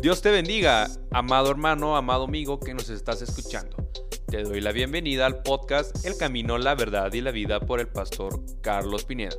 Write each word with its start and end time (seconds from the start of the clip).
Dios 0.00 0.22
te 0.22 0.30
bendiga, 0.30 0.88
amado 1.10 1.50
hermano, 1.50 1.94
amado 1.94 2.24
amigo 2.24 2.58
que 2.58 2.72
nos 2.72 2.88
estás 2.88 3.20
escuchando. 3.20 3.76
Te 4.28 4.42
doy 4.44 4.62
la 4.62 4.72
bienvenida 4.72 5.26
al 5.26 5.42
podcast 5.42 6.06
El 6.06 6.16
Camino, 6.16 6.56
la 6.56 6.74
Verdad 6.74 7.12
y 7.12 7.20
la 7.20 7.32
Vida 7.32 7.60
por 7.60 7.80
el 7.80 7.88
pastor 7.88 8.40
Carlos 8.62 9.04
Pineda. 9.04 9.36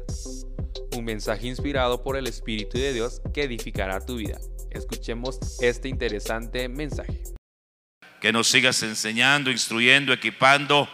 Un 0.95 1.05
mensaje 1.05 1.47
inspirado 1.47 2.03
por 2.03 2.15
el 2.15 2.27
Espíritu 2.27 2.77
de 2.77 2.93
Dios 2.93 3.23
que 3.33 3.45
edificará 3.45 4.05
tu 4.05 4.17
vida. 4.17 4.37
Escuchemos 4.69 5.39
este 5.61 5.89
interesante 5.89 6.69
mensaje. 6.69 7.23
Que 8.21 8.31
nos 8.31 8.47
sigas 8.47 8.83
enseñando, 8.83 9.49
instruyendo, 9.49 10.13
equipando 10.13 10.87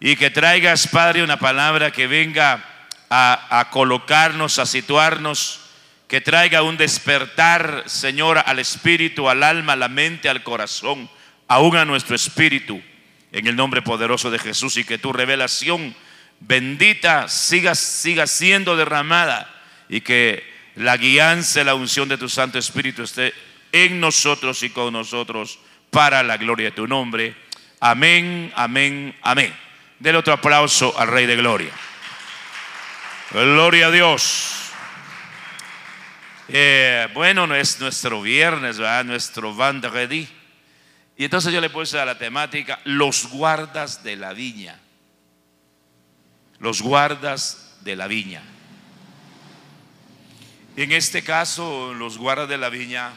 y 0.00 0.16
que 0.16 0.30
traigas, 0.30 0.88
Padre, 0.88 1.22
una 1.22 1.38
palabra 1.38 1.92
que 1.92 2.08
venga 2.08 2.88
a, 3.08 3.60
a 3.60 3.70
colocarnos, 3.70 4.58
a 4.58 4.66
situarnos 4.66 5.69
que 6.10 6.20
traiga 6.20 6.64
un 6.64 6.76
despertar, 6.76 7.84
Señor, 7.86 8.42
al 8.44 8.58
espíritu, 8.58 9.28
al 9.28 9.44
alma, 9.44 9.74
a 9.74 9.76
la 9.76 9.86
mente, 9.86 10.28
al 10.28 10.42
corazón, 10.42 11.08
aún 11.46 11.76
a 11.76 11.84
nuestro 11.84 12.16
espíritu, 12.16 12.82
en 13.30 13.46
el 13.46 13.54
nombre 13.54 13.80
poderoso 13.80 14.28
de 14.28 14.40
Jesús, 14.40 14.76
y 14.76 14.82
que 14.82 14.98
tu 14.98 15.12
revelación 15.12 15.94
bendita 16.40 17.28
siga, 17.28 17.76
siga 17.76 18.26
siendo 18.26 18.76
derramada 18.76 19.48
y 19.88 20.00
que 20.00 20.42
la 20.74 20.96
guianza, 20.96 21.62
la 21.62 21.76
unción 21.76 22.08
de 22.08 22.18
tu 22.18 22.28
Santo 22.28 22.58
Espíritu 22.58 23.04
esté 23.04 23.32
en 23.70 24.00
nosotros 24.00 24.64
y 24.64 24.70
con 24.70 24.92
nosotros 24.92 25.60
para 25.90 26.24
la 26.24 26.38
gloria 26.38 26.70
de 26.70 26.76
tu 26.76 26.88
nombre. 26.88 27.36
Amén, 27.78 28.52
amén, 28.56 29.16
amén. 29.22 29.54
Del 30.00 30.16
otro 30.16 30.32
aplauso 30.32 30.92
al 30.98 31.06
Rey 31.06 31.26
de 31.26 31.36
Gloria. 31.36 31.70
Gloria 33.30 33.86
a 33.86 33.90
Dios. 33.92 34.69
Eh, 36.52 37.06
bueno, 37.14 37.46
no 37.46 37.54
es 37.54 37.78
nuestro 37.78 38.22
viernes, 38.22 38.76
¿verdad? 38.76 39.04
nuestro 39.04 39.54
vendredi. 39.54 40.28
Y 41.16 41.24
entonces 41.24 41.52
yo 41.52 41.60
le 41.60 41.70
puse 41.70 42.00
a 42.00 42.04
la 42.04 42.18
temática 42.18 42.80
los 42.84 43.28
guardas 43.28 44.02
de 44.02 44.16
la 44.16 44.32
viña. 44.32 44.76
Los 46.58 46.82
guardas 46.82 47.76
de 47.82 47.94
la 47.94 48.08
viña. 48.08 48.42
En 50.74 50.90
este 50.90 51.22
caso, 51.22 51.94
los 51.94 52.18
guardas 52.18 52.48
de 52.48 52.58
la 52.58 52.68
viña, 52.68 53.12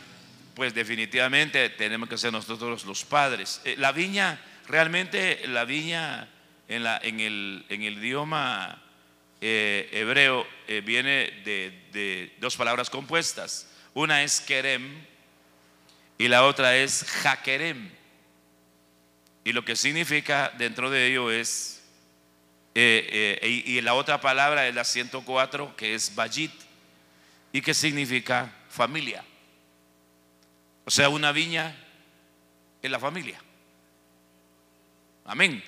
pues 0.53 0.75
definitivamente 0.75 1.70
tenemos 1.70 2.09
que 2.09 2.20
ser 2.20 2.31
nosotros 2.31 2.86
los 2.86 3.03
padres. 3.03 3.62
Eh, 3.64 3.75
la 3.80 3.92
viña, 3.92 4.40
realmente 4.68 5.47
la 5.47 5.66
viña 5.66 6.28
en, 6.68 6.84
la, 6.84 7.00
en, 7.02 7.20
el, 7.20 7.66
en 7.70 7.81
el 7.81 7.97
idioma 7.97 8.83
eh, 9.45 9.89
hebreo 9.91 10.47
eh, 10.69 10.80
viene 10.80 11.30
de, 11.44 12.33
dos 12.39 12.55
palabras 12.55 12.89
compuestas. 12.89 13.67
Una 13.94 14.23
es 14.23 14.39
kerem 14.39 15.05
y 16.17 16.30
la 16.30 16.45
otra 16.45 16.77
es 16.77 17.03
jakerem. 17.03 17.89
Y 19.44 19.52
lo 19.52 19.66
que 19.66 19.75
significa 19.75 20.53
dentro 20.58 20.89
de 20.89 21.08
ello 21.08 21.30
es, 21.30 21.83
eh, 22.73 23.66
y, 23.66 23.81
la 23.81 23.95
otra 23.95 24.22
palabra 24.22 24.66
es 24.66 24.75
la 24.75 24.85
104, 24.85 25.75
que 25.75 25.94
es 25.94 26.16
bayit, 26.16 26.53
y 27.52 27.61
que 27.61 27.73
significa 27.73 28.50
familia. 28.69 29.25
O 30.85 30.91
sea, 30.91 31.09
una 31.09 31.33
viña 31.33 31.75
es 32.81 32.89
la 32.89 32.97
familia. 32.97 33.41
Amén. 35.25 35.61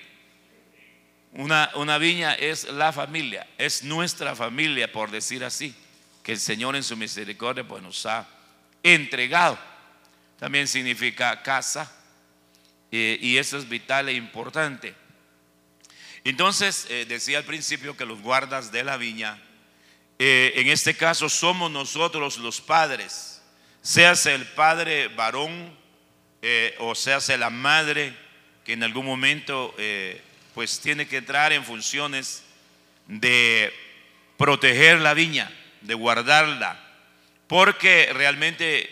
Una, 1.36 1.98
viña 1.98 2.32
es 2.32 2.64
la 2.64 2.94
familia, 2.94 3.46
es 3.58 3.82
nuestra 3.82 4.34
familia, 4.34 4.90
por 4.90 5.10
decir 5.10 5.44
así, 5.44 5.74
que 6.22 6.32
el 6.32 6.40
Señor 6.40 6.74
en 6.76 6.82
su 6.82 6.96
misericordia 6.96 7.62
pues, 7.62 7.82
nos 7.82 8.06
ha 8.06 8.26
entregado. 8.82 9.58
También 10.38 10.66
significa 10.66 11.42
casa, 11.42 11.94
eh, 12.90 13.18
y 13.20 13.36
eso 13.36 13.58
es 13.58 13.68
vital 13.68 14.08
e 14.08 14.14
importante. 14.14 14.94
Entonces, 16.24 16.86
eh, 16.88 17.04
decía 17.06 17.36
al 17.36 17.44
principio 17.44 17.98
que 17.98 18.06
los 18.06 18.22
guardas 18.22 18.72
de 18.72 18.82
la 18.82 18.96
viña, 18.96 19.38
eh, 20.18 20.54
en 20.56 20.68
este 20.68 20.96
caso 20.96 21.28
somos 21.28 21.70
nosotros 21.70 22.38
los 22.38 22.62
padres, 22.62 23.42
seas 23.82 24.24
el 24.24 24.46
padre 24.46 25.08
varón 25.08 25.76
o 26.78 26.94
seas 26.94 27.28
la 27.28 27.50
madre 27.50 28.16
que 28.64 28.74
en 28.74 28.84
algún 28.84 29.04
momento 29.04 29.74
pues 30.56 30.80
tiene 30.80 31.06
que 31.06 31.18
entrar 31.18 31.52
en 31.52 31.62
funciones 31.62 32.42
de 33.08 33.74
proteger 34.38 34.98
la 35.00 35.12
viña, 35.12 35.52
de 35.82 35.92
guardarla, 35.92 36.82
porque 37.46 38.10
realmente, 38.14 38.88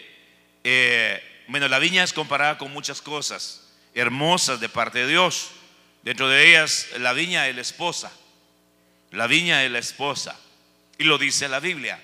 eh, 0.63 1.23
bueno, 1.49 1.67
la 1.69 1.79
viña 1.79 2.05
es 2.05 2.13
comparada 2.13 2.59
con 2.59 2.71
muchas 2.71 3.01
cosas 3.01 3.73
hermosas 3.95 4.61
de 4.61 4.69
parte 4.69 4.99
de 4.99 5.09
Dios. 5.09 5.53
Dentro 6.03 6.29
de 6.29 6.51
ellas, 6.51 6.89
la 6.99 7.15
viña 7.15 7.49
es 7.49 7.57
la 7.57 7.63
esposa. 7.63 8.13
La 9.11 9.27
viña 9.27 9.65
es 9.65 9.71
la 9.71 9.79
esposa. 9.79 10.39
Y 10.99 11.05
lo 11.05 11.17
dice 11.17 11.49
la 11.49 11.61
Biblia. 11.61 11.99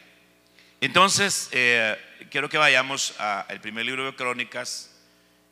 Entonces, 0.81 1.51
eh, 1.53 1.99
quiero 2.31 2.49
que 2.49 2.57
vayamos 2.57 3.13
al 3.19 3.61
primer 3.61 3.85
libro 3.85 4.07
de 4.07 4.17
Crónicas, 4.17 4.91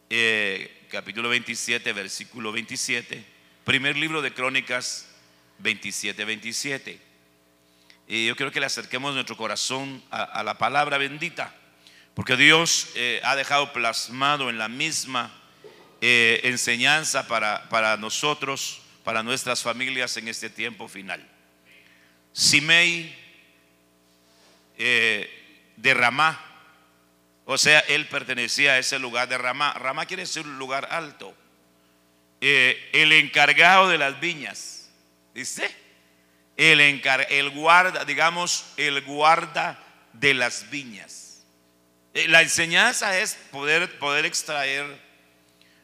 eh, 0.09 0.87
capítulo 0.91 1.29
27, 1.29 1.93
versículo 1.93 2.53
27. 2.53 3.37
Primer 3.69 3.99
libro 3.99 4.23
de 4.23 4.33
Crónicas 4.33 5.05
27, 5.59 6.25
27. 6.25 6.99
Y 8.07 8.27
yo 8.27 8.35
quiero 8.35 8.51
que 8.51 8.61
le 8.61 8.65
acerquemos 8.65 9.13
nuestro 9.13 9.37
corazón 9.37 10.03
a, 10.11 10.43
la 10.43 10.57
palabra 10.57 10.97
bendita, 10.97 11.55
porque 12.15 12.39
Dios 12.39 12.89
eh, 12.95 13.21
ha 13.25 13.37
dejado 13.37 13.75
plasmado 13.75 14.49
en 14.49 14.57
la 14.57 14.69
misma 14.69 15.39
eh, 16.01 16.41
enseñanza 16.45 17.29
para, 17.29 17.69
para 17.69 17.99
nosotros, 17.99 18.81
para 19.05 19.23
nuestras 19.23 19.63
familias 19.63 20.17
en 20.17 20.29
este 20.29 20.49
tiempo 20.49 20.89
final. 20.89 21.29
Simei 22.33 23.15
eh, 24.79 25.75
de 25.77 25.93
Ramá, 25.93 26.43
o 27.45 27.59
sea, 27.59 27.81
él 27.81 28.07
pertenecía 28.07 28.73
a 28.73 28.79
ese 28.79 28.99
lugar 28.99 29.29
de 29.29 29.37
Ramá. 29.37 29.75
Ramá 29.75 30.07
quiere 30.07 30.23
decir 30.23 30.47
un 30.47 30.59
lugar 30.59 30.89
alto. 30.91 31.37
Eh, 32.41 32.91
el 32.93 33.13
encargado 33.13 33.89
de 33.89 33.99
las 33.99 34.21
viñas, 34.21 34.89
dice, 35.35 35.69
el, 36.57 36.81
el 36.81 37.51
guarda, 37.51 38.05
digamos, 38.05 38.65
el 38.77 39.01
guarda 39.03 39.83
de 40.13 40.35
las 40.35 40.71
viñas. 40.71 41.45
Eh, 42.15 42.29
la 42.29 42.43
enseñanza 42.43 43.19
es 43.19 43.35
poder, 43.51 43.99
poder 43.99 44.25
extraer 44.25 44.87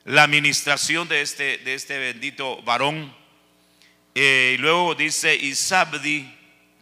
la 0.04 0.22
administración 0.22 1.08
de 1.08 1.22
este, 1.22 1.58
de 1.58 1.74
este 1.74 1.98
bendito 1.98 2.62
varón. 2.62 3.12
Eh, 4.14 4.54
y 4.54 4.58
luego 4.58 4.94
dice 4.94 5.34
Isabdi, 5.34 6.32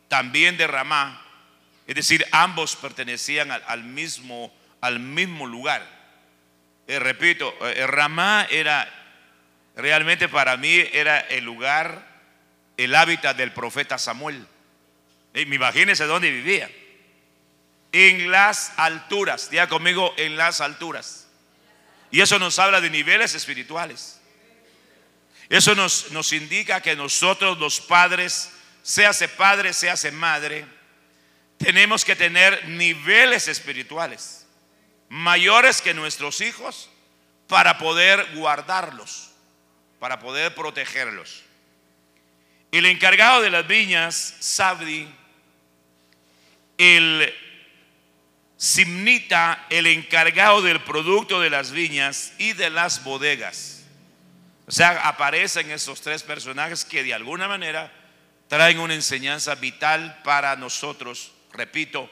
también 0.09 0.59
de 0.59 0.67
Ramá, 0.67 1.19
es 1.87 1.95
decir, 1.95 2.27
ambos 2.31 2.77
pertenecían 2.77 3.51
al, 3.51 3.85
mismo, 3.85 4.53
al 4.83 5.01
mismo 5.01 5.47
lugar. 5.47 5.83
repito, 6.87 7.55
Ramá 7.87 8.47
era 8.51 9.02
Realmente 9.77 10.29
para 10.29 10.57
mí 10.57 10.85
era 10.93 11.21
el 11.21 11.45
lugar, 11.45 12.07
el 12.77 12.95
hábitat 12.95 13.37
del 13.37 13.53
profeta 13.53 13.99
Samuel. 13.99 14.47
Y 15.35 15.47
me 15.47 15.57
imagínense 15.57 16.05
dónde 16.05 16.31
vivía. 16.31 16.71
En 17.93 18.31
las 18.31 18.73
alturas, 18.77 19.51
diga 19.51 19.69
conmigo, 19.69 20.15
en 20.17 20.37
las 20.37 20.61
alturas. 20.61 21.29
Y 22.11 22.21
eso 22.21 22.39
nos 22.39 22.59
habla 22.59 22.81
de 22.81 22.91
niveles 22.91 23.35
espirituales. 23.35 24.21
Eso 25.49 25.75
nos, 25.75 26.11
nos 26.13 26.33
indica 26.33 26.81
que 26.81 26.97
nosotros 26.97 27.59
los 27.59 27.81
padres, 27.81 28.53
sea 28.83 29.13
padre, 29.37 29.73
sea 29.73 29.95
madre, 30.13 30.67
tenemos 31.59 32.05
que 32.05 32.17
tener 32.17 32.69
niveles 32.69 33.49
espirituales 33.49 34.43
mayores 35.13 35.83
que 35.83 35.93
nuestros 35.93 36.41
hijos 36.41 36.89
para 37.47 37.77
poder 37.77 38.35
guardarlos 38.35 39.32
para 40.03 40.19
poder 40.19 40.53
protegerlos. 40.53 41.45
El 42.73 42.87
encargado 42.87 43.41
de 43.41 43.51
las 43.51 43.65
viñas, 43.69 44.35
Sabdi, 44.41 45.07
el 46.77 47.33
Simnita, 48.57 49.65
el 49.71 49.87
encargado 49.87 50.61
del 50.61 50.83
producto 50.83 51.41
de 51.41 51.51
las 51.51 51.71
viñas 51.71 52.33
y 52.39 52.53
de 52.53 52.69
las 52.69 53.05
bodegas. 53.05 53.85
O 54.67 54.73
sea, 54.73 55.07
aparecen 55.07 55.71
esos 55.71 56.01
tres 56.01 56.25
personajes 56.25 56.85
que 56.85 57.05
de 57.05 57.15
alguna 57.15 57.47
manera 57.47 57.93
traen 58.49 58.81
una 58.81 58.95
enseñanza 58.95 59.55
vital 59.55 60.21
para 60.25 60.57
nosotros, 60.57 61.31
repito, 61.53 62.11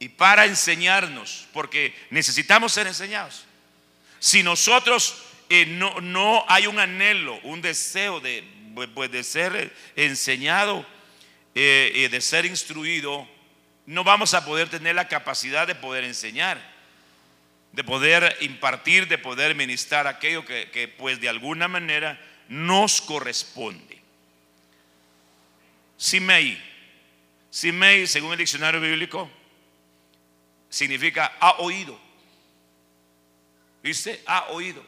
y 0.00 0.08
para 0.08 0.46
enseñarnos, 0.46 1.46
porque 1.52 1.94
necesitamos 2.10 2.72
ser 2.72 2.88
enseñados. 2.88 3.44
Si 4.18 4.42
nosotros 4.42 5.22
no, 5.68 6.00
no 6.00 6.44
hay 6.48 6.66
un 6.66 6.78
anhelo, 6.78 7.38
un 7.42 7.60
deseo 7.60 8.20
de, 8.20 8.44
pues, 8.94 9.10
de 9.10 9.22
ser 9.22 9.74
enseñado, 9.96 10.86
eh, 11.54 12.08
de 12.10 12.20
ser 12.20 12.46
instruido, 12.46 13.28
no 13.86 14.04
vamos 14.04 14.34
a 14.34 14.44
poder 14.44 14.68
tener 14.68 14.94
la 14.94 15.08
capacidad 15.08 15.66
de 15.66 15.74
poder 15.74 16.04
enseñar. 16.04 16.72
de 17.72 17.84
poder 17.84 18.36
impartir, 18.40 19.08
de 19.08 19.16
poder 19.16 19.54
ministrar 19.54 20.06
aquello 20.06 20.44
que, 20.44 20.70
que 20.70 20.88
pues 20.88 21.18
de 21.20 21.28
alguna 21.30 21.68
manera 21.68 22.20
nos 22.48 23.00
corresponde. 23.00 23.98
Simei. 25.96 26.62
Simei, 27.50 28.06
según 28.06 28.32
el 28.32 28.38
diccionario 28.38 28.80
bíblico, 28.80 29.30
significa 30.68 31.32
ha 31.40 31.52
oído. 31.60 31.98
¿Viste? 33.82 34.22
Ha 34.26 34.48
oído. 34.48 34.84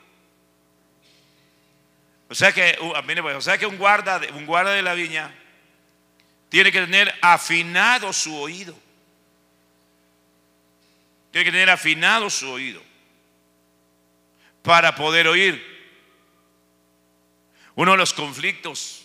O 2.29 2.35
sea 2.35 2.53
que, 2.53 2.76
uh, 2.81 2.93
pues, 3.23 3.37
o 3.37 3.41
sea 3.41 3.59
que 3.59 3.67
un, 3.67 3.76
guarda, 3.76 4.21
un 4.35 4.47
guarda 4.47 4.73
de 4.73 4.82
la 4.82 4.94
viña 4.94 5.35
tiene 6.49 6.73
que 6.73 6.81
tener 6.81 7.12
afinado 7.21 8.12
su 8.12 8.37
oído. 8.37 8.75
Tiene 11.31 11.44
que 11.44 11.53
tener 11.53 11.71
afinado 11.71 12.31
su 12.31 12.49
oído 12.49 12.81
para 14.62 14.94
poder 14.94 15.26
oír. 15.26 15.75
Uno 17.75 17.93
de 17.93 17.97
los 17.99 18.15
conflictos 18.15 19.05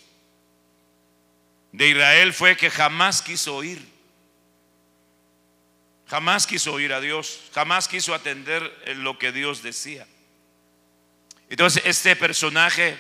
de 1.72 1.90
Israel 1.90 2.34
fue 2.34 2.56
que 2.56 2.70
jamás 2.70 3.22
quiso 3.22 3.56
oír. 3.56 3.84
Jamás 6.08 6.48
quiso 6.48 6.74
oír 6.74 6.94
a 6.94 7.02
Dios, 7.02 7.40
jamás 7.54 7.88
quiso 7.88 8.16
atender 8.16 8.64
lo 8.98 9.20
que 9.20 9.32
Dios 9.32 9.62
decía. 9.62 10.08
Entonces 11.50 11.82
este 11.86 12.16
personaje 12.16 12.98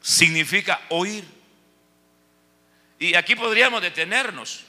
significa 0.00 0.80
oír. 0.88 1.24
Y 2.98 3.14
aquí 3.14 3.36
podríamos 3.36 3.80
detenernos. 3.80 4.64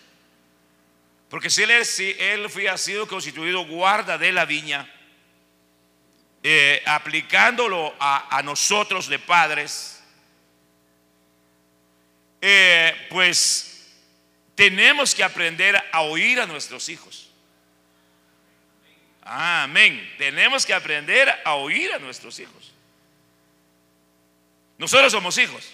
Porque 1.29 1.49
si 1.49 1.63
él, 1.63 1.85
si 1.85 2.15
él 2.19 2.47
ha 2.69 2.77
sido 2.77 3.07
constituido 3.07 3.65
guarda 3.65 4.17
de 4.17 4.31
la 4.31 4.45
viña, 4.45 4.91
eh, 6.41 6.81
aplicándolo 6.85 7.93
a, 7.99 8.41
nosotros 8.43 9.07
de 9.07 9.19
padres, 9.19 10.01
eh, 12.41 12.95
pues 13.09 13.91
tenemos 14.55 15.13
que 15.13 15.23
aprender 15.23 15.81
a 15.91 16.01
oír 16.01 16.39
a 16.39 16.45
nuestros 16.45 16.89
hijos. 16.89 17.29
Amén. 19.21 20.15
Tenemos 20.17 20.65
que 20.65 20.73
aprender 20.73 21.29
a 21.43 21.55
oír 21.55 21.93
a 21.93 21.99
nuestros 21.99 22.39
hijos. 22.39 22.73
Nosotros 24.79 25.11
somos 25.11 25.37
hijos. 25.37 25.69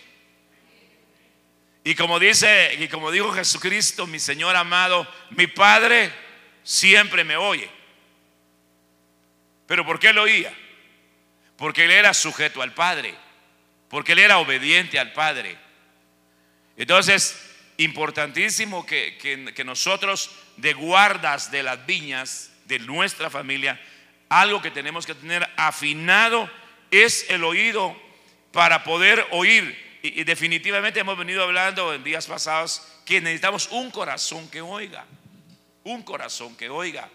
Y 1.83 1.93
como 1.93 2.19
dice, 2.19 2.75
y 2.79 2.87
como 2.87 3.11
dijo 3.11 3.31
Jesucristo, 3.31 4.07
mi 4.07 4.19
Señor 4.19 4.55
amado, 4.55 5.07
mi 5.29 5.45
Padre 5.45 6.11
siempre 6.63 7.23
me 7.23 7.37
oye. 7.37 7.69
Pero 9.67 9.85
¿por 9.85 9.99
qué 9.99 10.11
lo 10.11 10.23
oía? 10.23 10.51
Porque 11.55 11.85
él 11.85 11.91
era 11.91 12.15
sujeto 12.15 12.63
al 12.63 12.73
Padre, 12.73 13.13
porque 13.87 14.13
él 14.13 14.19
era 14.19 14.39
obediente 14.39 14.97
al 14.97 15.13
Padre. 15.13 15.55
Entonces, 16.75 17.39
importantísimo 17.77 18.87
que, 18.87 19.19
que 19.55 19.63
nosotros, 19.63 20.31
de 20.57 20.73
guardas 20.73 21.51
de 21.51 21.61
las 21.61 21.85
viñas 21.85 22.51
de 22.65 22.79
nuestra 22.79 23.29
familia, 23.29 23.79
algo 24.29 24.63
que 24.63 24.71
tenemos 24.71 25.05
que 25.05 25.13
tener 25.13 25.47
afinado 25.57 26.49
es 26.89 27.29
el 27.29 27.43
oído 27.43 28.04
para 28.55 28.85
poder 28.85 29.27
oír 29.31 29.99
y, 30.01 30.23
definitivamente 30.23 31.01
hemos 31.01 31.17
venido 31.17 31.43
hablando 31.43 31.93
en 31.93 32.05
días 32.05 32.25
pasados 32.25 32.81
que 33.05 33.19
necesitamos 33.19 33.67
un 33.69 33.91
corazón 33.91 34.49
que 34.49 34.61
oiga, 34.61 35.05
un 35.83 36.01
corazón 36.03 36.55
que 36.55 36.69
oiga. 36.69 37.09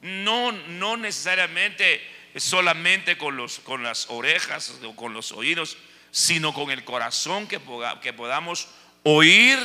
No, 0.00 0.50
no 0.50 0.96
necesariamente 0.96 2.02
solamente 2.34 3.16
con, 3.16 3.36
los, 3.36 3.60
con 3.60 3.84
las 3.84 4.10
orejas 4.10 4.76
o 4.82 4.96
con 4.96 5.14
los 5.14 5.30
oídos, 5.30 5.78
sino 6.10 6.52
con 6.52 6.72
el 6.72 6.82
corazón 6.82 7.46
que, 7.46 7.60
que 8.02 8.12
podamos 8.12 8.66
oír, 9.04 9.60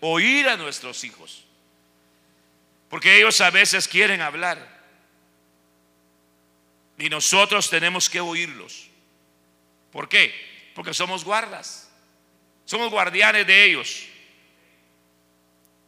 oír 0.00 0.48
a 0.48 0.56
nuestros 0.56 1.04
hijos. 1.04 1.44
Porque 2.90 3.16
ellos 3.16 3.40
a 3.40 3.50
veces 3.50 3.86
quieren 3.86 4.22
hablar. 4.22 4.58
Y 6.98 7.08
nosotros 7.10 7.70
tenemos 7.70 8.10
que 8.10 8.20
oírlos. 8.20 8.88
¿Por 9.92 10.08
qué? 10.08 10.47
Porque 10.78 10.94
somos 10.94 11.24
guardas. 11.24 11.90
Somos 12.64 12.88
guardianes 12.88 13.44
de 13.48 13.64
ellos. 13.64 14.06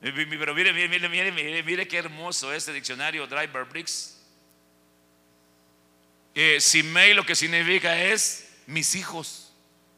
Pero 0.01 0.53
mire, 0.53 0.73
mire, 0.73 0.89
mire, 0.89 1.31
mire, 1.31 1.63
mire 1.63 1.87
qué 1.87 1.99
hermoso 1.99 2.53
este 2.53 2.73
diccionario 2.73 3.25
Driver 3.29 3.67
Bricks. 3.67 4.21
Eh, 6.35 6.61
Simei 6.61 7.15
lo 7.15 7.25
que 7.25 7.37
significa 7.37 8.03
es 8.03 8.53
mis 8.67 8.97
hijos. 8.97 9.53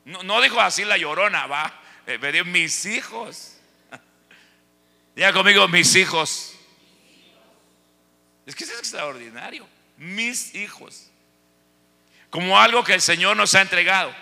No, 0.04 0.42
dijo 0.42 0.60
así 0.60 0.84
la 0.84 0.98
llorona, 0.98 1.46
va. 1.46 1.82
Eh, 2.06 2.18
me 2.18 2.30
dijo 2.30 2.44
mis 2.44 2.84
hijos. 2.84 3.56
Diga 5.16 5.32
conmigo, 5.32 5.66
mis 5.68 5.96
hijos. 5.96 6.54
Es 8.44 8.54
que 8.54 8.64
es 8.64 8.78
extraordinario. 8.78 9.66
Mis 9.96 10.54
hijos. 10.54 11.10
Como 12.28 12.60
algo 12.60 12.84
que 12.84 12.92
el 12.92 13.00
Señor 13.00 13.38
nos 13.38 13.54
ha 13.54 13.62
entregado. 13.62 14.14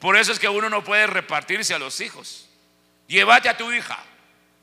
Por 0.00 0.16
eso 0.16 0.32
es 0.32 0.38
que 0.38 0.48
uno 0.48 0.68
no 0.68 0.82
puede 0.82 1.06
repartirse 1.06 1.74
a 1.74 1.78
los 1.78 2.00
hijos. 2.00 2.48
Llévate 3.06 3.48
a 3.48 3.56
tu 3.56 3.70
hija. 3.70 4.02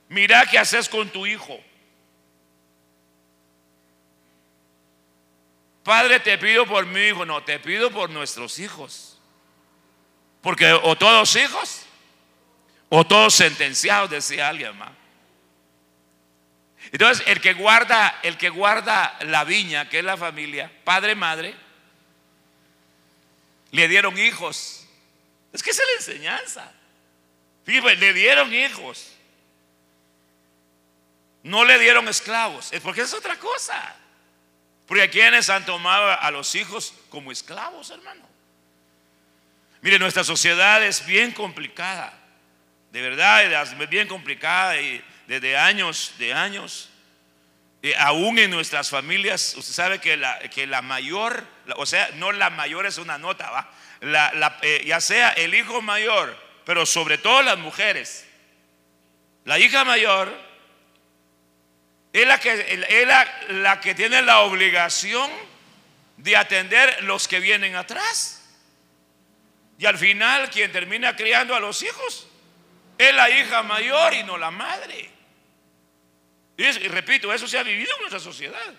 Mira 0.09 0.45
qué 0.45 0.57
haces 0.57 0.89
con 0.89 1.09
tu 1.09 1.25
hijo. 1.25 1.59
Padre, 5.83 6.19
te 6.19 6.37
pido 6.37 6.65
por 6.65 6.85
mi 6.87 7.01
hijo. 7.01 7.23
No, 7.25 7.43
te 7.43 7.59
pido 7.59 7.91
por 7.91 8.09
nuestros 8.09 8.57
hijos. 8.57 9.19
Porque 10.41 10.73
o 10.73 10.97
todos 10.97 11.35
hijos 11.35 11.83
o 12.89 13.05
todos 13.05 13.35
sentenciados, 13.35 14.09
decía 14.09 14.47
alguien 14.47 14.75
más. 14.77 14.91
Entonces, 16.91 17.27
el 17.27 17.41
que 17.41 17.53
guarda, 17.53 18.19
el 18.23 18.37
que 18.37 18.49
guarda 18.49 19.17
la 19.21 19.43
viña, 19.43 19.89
que 19.89 19.99
es 19.99 20.05
la 20.05 20.15
familia, 20.15 20.71
padre, 20.83 21.15
madre, 21.15 21.53
le 23.71 23.87
dieron 23.87 24.17
hijos. 24.17 24.86
Es 25.57 25.63
que 25.63 25.71
esa 25.71 25.81
es 25.81 25.87
la 25.87 26.13
enseñanza. 26.13 26.71
Fíjate, 27.65 27.95
le 27.95 28.13
dieron 28.13 28.53
hijos. 28.53 29.11
No 31.41 31.65
le 31.65 31.79
dieron 31.79 32.07
esclavos. 32.07 32.71
Es 32.71 32.79
porque 32.79 33.01
es 33.01 33.11
otra 33.11 33.39
cosa. 33.39 33.95
Porque 34.85 35.01
a 35.01 35.09
quienes 35.09 35.49
han 35.49 35.65
tomado 35.65 36.11
a 36.21 36.29
los 36.29 36.53
hijos 36.53 36.93
como 37.09 37.31
esclavos, 37.31 37.89
hermano. 37.89 38.29
Mire, 39.81 39.97
nuestra 39.97 40.23
sociedad 40.23 40.83
es 40.85 41.03
bien 41.07 41.31
complicada. 41.31 42.13
De 42.91 43.01
verdad, 43.01 43.63
es 43.63 43.89
bien 43.89 44.07
complicada 44.07 44.79
y 44.79 45.03
desde 45.25 45.57
años, 45.57 46.13
de 46.19 46.33
años. 46.35 46.87
Eh, 47.81 47.95
aún 47.97 48.37
en 48.37 48.51
nuestras 48.51 48.91
familias, 48.91 49.55
usted 49.57 49.73
sabe 49.73 49.99
que 49.99 50.17
la, 50.17 50.37
que 50.49 50.67
la 50.67 50.83
mayor, 50.83 51.47
o 51.75 51.85
sea, 51.85 52.09
no 52.15 52.31
la 52.31 52.49
mayor 52.49 52.85
es 52.85 52.97
una 52.97 53.17
nota, 53.17 53.49
¿va? 53.49 53.71
Eh, 54.61 54.83
ya 54.85 55.01
sea 55.01 55.29
el 55.29 55.53
hijo 55.53 55.81
mayor, 55.81 56.37
pero 56.65 56.85
sobre 56.85 57.17
todo 57.17 57.41
las 57.41 57.57
mujeres. 57.57 58.25
La 59.45 59.59
hija 59.59 59.83
mayor 59.85 60.33
es 62.13 62.27
la 62.27 62.39
que, 62.39 63.05
la, 63.49 63.79
que 63.79 63.95
tiene 63.95 64.21
la 64.21 64.41
obligación 64.41 65.29
de 66.17 66.35
atender 66.35 67.03
los 67.03 67.27
que 67.27 67.39
vienen 67.39 67.75
atrás. 67.75 68.43
Y 69.79 69.85
al 69.85 69.97
final 69.97 70.49
quien 70.49 70.71
termina 70.71 71.15
criando 71.15 71.55
a 71.55 71.59
los 71.59 71.83
hijos 71.83 72.27
es 72.97 73.13
la 73.13 73.29
hija 73.29 73.61
mayor 73.63 74.13
y 74.13 74.23
no 74.23 74.37
la 74.37 74.51
madre. 74.51 75.11
Y 76.57 76.87
repito, 76.87 77.31
eso 77.31 77.47
se 77.47 77.59
ha 77.59 77.63
vivido 77.63 77.93
en 77.95 77.99
nuestra 77.99 78.19
sociedad. 78.19 78.73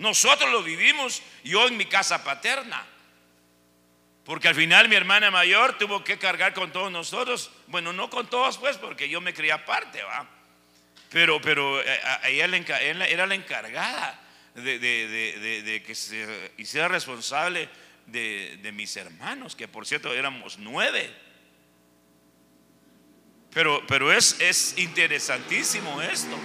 Nosotros 0.00 0.50
lo 0.50 0.62
vivimos 0.62 1.22
yo 1.44 1.68
en 1.68 1.76
mi 1.76 1.84
casa 1.84 2.24
paterna. 2.24 2.86
Porque 4.24 4.48
al 4.48 4.54
final 4.54 4.88
mi 4.88 4.96
hermana 4.96 5.30
mayor 5.30 5.76
tuvo 5.76 6.02
que 6.02 6.18
cargar 6.18 6.54
con 6.54 6.72
todos 6.72 6.90
nosotros. 6.90 7.50
Bueno, 7.66 7.92
no 7.92 8.08
con 8.08 8.26
todos 8.26 8.56
pues, 8.56 8.78
porque 8.78 9.10
yo 9.10 9.20
me 9.20 9.34
crié 9.34 9.52
aparte, 9.52 10.02
¿va? 10.02 10.26
Pero, 11.10 11.38
pero 11.42 11.82
eh, 11.82 12.00
ella 12.24 12.46
era 13.08 13.26
la 13.26 13.34
encargada 13.34 14.18
de, 14.54 15.82
que 15.86 15.94
se 15.94 16.52
hiciera 16.56 16.88
responsable 16.88 17.68
de, 18.06 18.70
mis 18.72 18.96
hermanos, 18.96 19.54
que 19.54 19.68
por 19.68 19.86
cierto 19.86 20.14
éramos 20.14 20.56
nueve. 20.58 21.12
Pero, 23.52 23.84
pero 23.86 24.10
es, 24.10 24.40
es 24.40 24.78
interesantísimo 24.78 26.00
esto. 26.00 26.38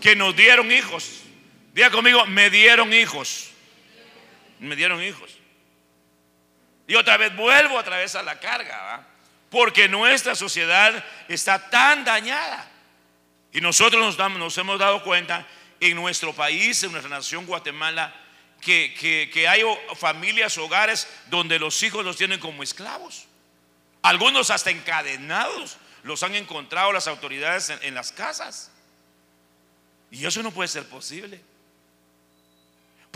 Que 0.00 0.16
nos 0.16 0.34
dieron 0.34 0.72
hijos. 0.72 1.24
Diga 1.76 1.90
conmigo, 1.90 2.24
me 2.24 2.48
dieron 2.48 2.90
hijos. 2.94 3.50
Me 4.60 4.74
dieron 4.74 5.02
hijos. 5.02 5.30
Y 6.88 6.94
otra 6.94 7.18
vez 7.18 7.36
vuelvo 7.36 7.76
otra 7.76 7.98
vez 7.98 8.14
a 8.14 8.22
la 8.22 8.40
carga, 8.40 9.06
porque 9.50 9.86
nuestra 9.86 10.34
sociedad 10.34 11.04
está 11.28 11.68
tan 11.68 12.02
dañada. 12.02 12.66
Y 13.52 13.60
nosotros 13.60 14.16
nos, 14.16 14.56
hemos 14.56 14.78
dado 14.78 15.02
cuenta 15.02 15.46
en 15.78 15.96
nuestro 15.96 16.32
país, 16.32 16.82
en 16.82 16.92
nuestra 16.92 17.10
nación 17.10 17.44
Guatemala, 17.44 18.14
que, 18.62 19.46
hay 19.46 19.62
familias, 19.96 20.56
hogares 20.56 21.06
donde 21.26 21.58
los 21.58 21.82
hijos 21.82 22.02
los 22.02 22.16
tienen 22.16 22.40
como 22.40 22.62
esclavos. 22.62 23.26
Algunos 24.00 24.48
hasta 24.48 24.70
encadenados 24.70 25.76
los 26.04 26.22
han 26.22 26.36
encontrado 26.36 26.90
las 26.90 27.06
autoridades 27.06 27.68
en 27.68 27.94
las 27.94 28.12
casas. 28.12 28.70
Y 30.10 30.24
eso 30.24 30.42
no 30.42 30.52
puede 30.52 30.68
ser 30.68 30.88
posible. 30.88 31.38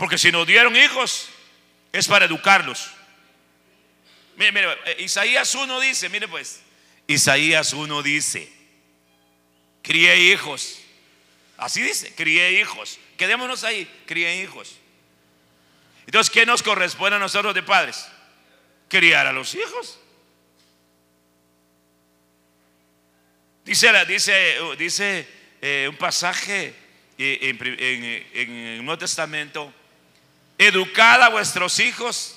Porque 0.01 0.17
si 0.17 0.31
nos 0.31 0.47
dieron 0.47 0.75
hijos, 0.75 1.29
es 1.91 2.07
para 2.07 2.25
educarlos. 2.25 2.89
Mire, 4.35 4.51
mire, 4.51 4.73
eh, 4.87 4.95
Isaías 4.97 5.53
1 5.53 5.79
dice, 5.79 6.09
mire 6.09 6.27
pues, 6.27 6.63
Isaías 7.05 7.71
1 7.71 8.01
dice, 8.01 8.51
crié 9.83 10.17
hijos. 10.17 10.79
Así 11.55 11.83
dice, 11.83 12.15
crié 12.15 12.53
hijos. 12.53 12.97
Quedémonos 13.15 13.63
ahí, 13.63 13.87
crié 14.07 14.41
hijos. 14.41 14.75
Entonces, 16.07 16.31
¿qué 16.31 16.47
nos 16.47 16.63
corresponde 16.63 17.17
a 17.17 17.19
nosotros 17.19 17.53
de 17.53 17.61
padres? 17.61 18.07
Criar 18.89 19.27
a 19.27 19.31
los 19.31 19.53
hijos. 19.53 19.99
Dice, 23.63 23.87
dice, 24.07 24.57
dice 24.79 25.27
eh, 25.61 25.85
un 25.87 25.97
pasaje 25.97 26.73
eh, 27.19 27.37
en, 27.39 28.49
en 28.49 28.55
el 28.55 28.83
Nuevo 28.83 28.97
Testamento, 28.97 29.71
educad 30.67 31.23
a 31.23 31.29
vuestros 31.29 31.79
hijos 31.79 32.35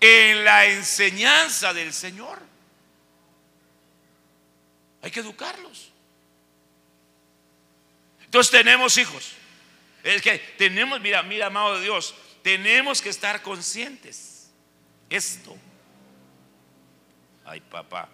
en 0.00 0.44
la 0.44 0.66
enseñanza 0.66 1.74
del 1.74 1.92
Señor. 1.92 2.40
Hay 5.02 5.10
que 5.10 5.20
educarlos. 5.20 5.90
Entonces 8.24 8.50
tenemos 8.50 8.96
hijos. 8.96 9.32
Es 10.02 10.22
que 10.22 10.38
tenemos, 10.56 11.00
mira, 11.00 11.22
mira, 11.22 11.46
amado 11.46 11.76
de 11.76 11.82
Dios, 11.82 12.14
tenemos 12.42 13.02
que 13.02 13.10
estar 13.10 13.42
conscientes. 13.42 14.50
Esto. 15.10 15.56
Ay, 17.44 17.60
papá. 17.60 18.08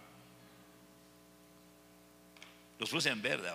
Los 2.80 2.90
puse 2.90 3.10
en 3.10 3.22
verde. 3.22 3.52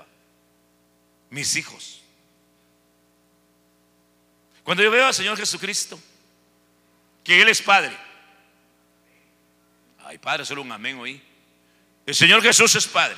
Mis 1.29 1.55
hijos. 1.57 2.00
Cuando 4.63 4.83
yo 4.83 4.91
veo 4.91 5.07
al 5.07 5.13
Señor 5.13 5.37
Jesucristo, 5.37 5.99
que 7.23 7.41
Él 7.41 7.49
es 7.49 7.61
Padre. 7.61 7.95
Ay, 10.05 10.17
Padre, 10.17 10.45
solo 10.45 10.61
un 10.61 10.71
amén 10.71 10.97
hoy. 10.99 11.21
El 12.05 12.15
Señor 12.15 12.41
Jesús 12.41 12.75
es 12.75 12.87
Padre. 12.87 13.17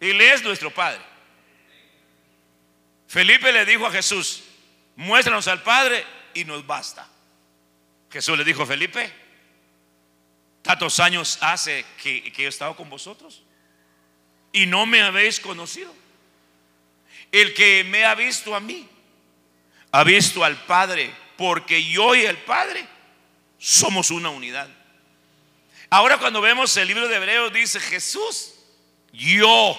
Él 0.00 0.20
es 0.20 0.42
nuestro 0.42 0.72
Padre. 0.72 1.00
Felipe 3.06 3.52
le 3.52 3.66
dijo 3.66 3.86
a 3.86 3.90
Jesús, 3.90 4.42
muéstranos 4.96 5.48
al 5.48 5.62
Padre 5.62 6.04
y 6.34 6.44
nos 6.44 6.66
basta. 6.66 7.08
Jesús 8.10 8.38
le 8.38 8.44
dijo, 8.44 8.64
Felipe, 8.66 9.12
tantos 10.62 11.00
años 11.00 11.38
hace 11.40 11.84
que, 12.02 12.32
que 12.32 12.44
he 12.44 12.48
estado 12.48 12.76
con 12.76 12.88
vosotros 12.88 13.42
y 14.52 14.66
no 14.66 14.86
me 14.86 15.02
habéis 15.02 15.40
conocido. 15.40 15.94
El 17.32 17.54
que 17.54 17.84
me 17.84 18.04
ha 18.04 18.14
visto 18.14 18.54
a 18.54 18.60
mí, 18.60 18.88
ha 19.92 20.04
visto 20.04 20.44
al 20.44 20.56
Padre, 20.64 21.14
porque 21.36 21.84
yo 21.84 22.14
y 22.14 22.24
el 22.24 22.36
Padre 22.38 22.86
somos 23.58 24.10
una 24.10 24.30
unidad. 24.30 24.68
Ahora 25.90 26.18
cuando 26.18 26.40
vemos 26.40 26.76
el 26.76 26.88
libro 26.88 27.08
de 27.08 27.16
Hebreos 27.16 27.52
dice 27.52 27.80
Jesús, 27.80 28.54
yo 29.12 29.76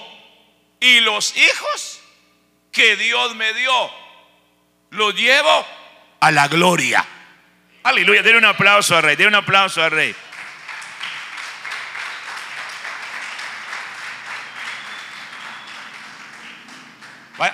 y 0.79 0.99
los 1.01 1.35
hijos 1.37 2.01
que 2.71 2.95
Dios 2.95 3.35
me 3.35 3.53
dio, 3.53 3.91
los 4.91 5.15
llevo 5.15 5.65
a 6.19 6.31
la 6.31 6.47
gloria. 6.47 7.05
Aleluya, 7.83 8.21
denle 8.21 8.39
un 8.39 8.45
aplauso 8.45 8.95
al 8.95 9.03
rey, 9.03 9.15
denle 9.15 9.29
un 9.29 9.43
aplauso 9.43 9.81
al 9.81 9.91
rey. 9.91 10.15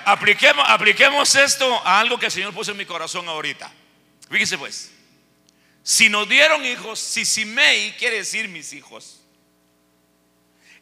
Apliquemos, 0.04 0.64
apliquemos 0.68 1.34
esto 1.34 1.86
a 1.86 2.00
algo 2.00 2.18
que 2.18 2.26
el 2.26 2.32
Señor 2.32 2.52
puso 2.52 2.72
en 2.72 2.76
mi 2.76 2.84
corazón 2.84 3.26
ahorita. 3.28 3.72
Fíjese 4.30 4.58
pues, 4.58 4.92
si 5.82 6.10
nos 6.10 6.28
dieron 6.28 6.64
hijos, 6.66 6.98
si 6.98 7.24
Simei 7.24 7.96
quiere 7.96 8.16
decir 8.16 8.48
mis 8.48 8.74
hijos. 8.74 9.22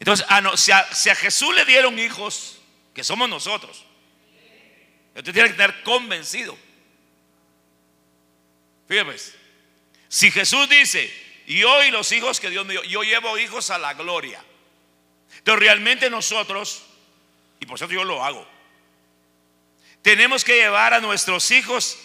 Entonces, 0.00 0.26
si, 0.56 0.72
a, 0.72 1.14
Jesús 1.14 1.54
le 1.54 1.64
dieron 1.64 1.98
hijos, 1.98 2.58
que 2.92 3.04
somos 3.04 3.28
nosotros, 3.28 3.84
usted 5.14 5.32
tiene 5.32 5.48
que 5.48 5.52
estar 5.52 5.82
convencido. 5.84 6.58
Fíjese 8.88 9.04
pues, 9.04 9.34
si 10.08 10.30
Jesús 10.32 10.68
dice, 10.68 11.12
y 11.46 11.62
hoy 11.62 11.92
los 11.92 12.10
hijos 12.10 12.40
que 12.40 12.50
Dios 12.50 12.66
me 12.66 12.72
dio, 12.72 12.82
yo 12.82 13.04
llevo 13.04 13.38
hijos 13.38 13.70
a 13.70 13.78
la 13.78 13.94
gloria. 13.94 14.42
Entonces 15.38 15.60
realmente 15.60 16.10
nosotros, 16.10 16.82
y 17.60 17.66
por 17.66 17.76
eso 17.76 17.88
yo 17.88 18.02
lo 18.02 18.24
hago, 18.24 18.55
tenemos 20.06 20.44
que 20.44 20.54
llevar 20.54 20.94
a 20.94 21.00
nuestros 21.00 21.50
hijos 21.50 21.98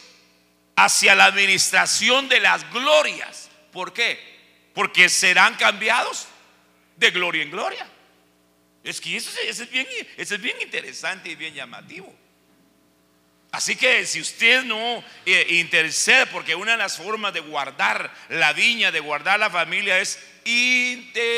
hacia 0.75 1.13
la 1.13 1.25
administración 1.25 2.27
de 2.29 2.39
las 2.39 2.67
glorias. 2.73 3.51
¿Por 3.71 3.93
qué? 3.93 4.19
Porque 4.73 5.07
serán 5.07 5.53
cambiados 5.53 6.25
de 6.97 7.11
gloria 7.11 7.43
en 7.43 7.51
gloria. 7.51 7.87
Es 8.83 8.99
que 8.99 9.15
eso, 9.15 9.29
es, 9.47 9.69
bien, 9.69 9.85
interesante 10.61 11.29
y 11.29 11.35
bien 11.35 11.53
llamativo. 11.53 12.11
Así 13.51 13.75
que 13.75 14.03
si 14.07 14.19
usted 14.19 14.63
no 14.63 15.03
eh, 15.27 15.45
intercede, 15.59 16.25
porque 16.25 16.55
una 16.55 16.71
de 16.71 16.79
las 16.79 16.97
formas 16.97 17.35
de 17.35 17.41
guardar 17.41 18.11
la 18.29 18.51
viña, 18.53 18.91
de 18.91 18.99
guardar 18.99 19.39
la 19.39 19.51
familia 19.51 19.99
es 19.99 20.17
intercesión. 20.43 21.29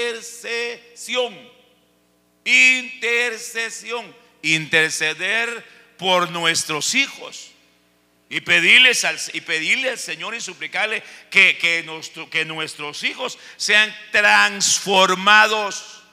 Intercesión. 2.45 4.15
Interceder 4.41 5.72
por 6.03 6.29
nuestros 6.31 6.95
hijos. 6.95 7.51
Y 8.27 8.41
pedirles 8.41 9.05
al, 9.05 9.17
y 9.31 9.39
pedirle 9.39 9.91
al 9.91 9.97
Señor 9.97 10.35
y 10.35 10.41
suplicarle 10.41 11.01
que, 11.29 11.57
que, 11.57 12.27
que 12.29 12.43
nuestros 12.43 13.03
hijos 13.03 13.39
sean 13.55 13.95
transformados. 14.11 16.03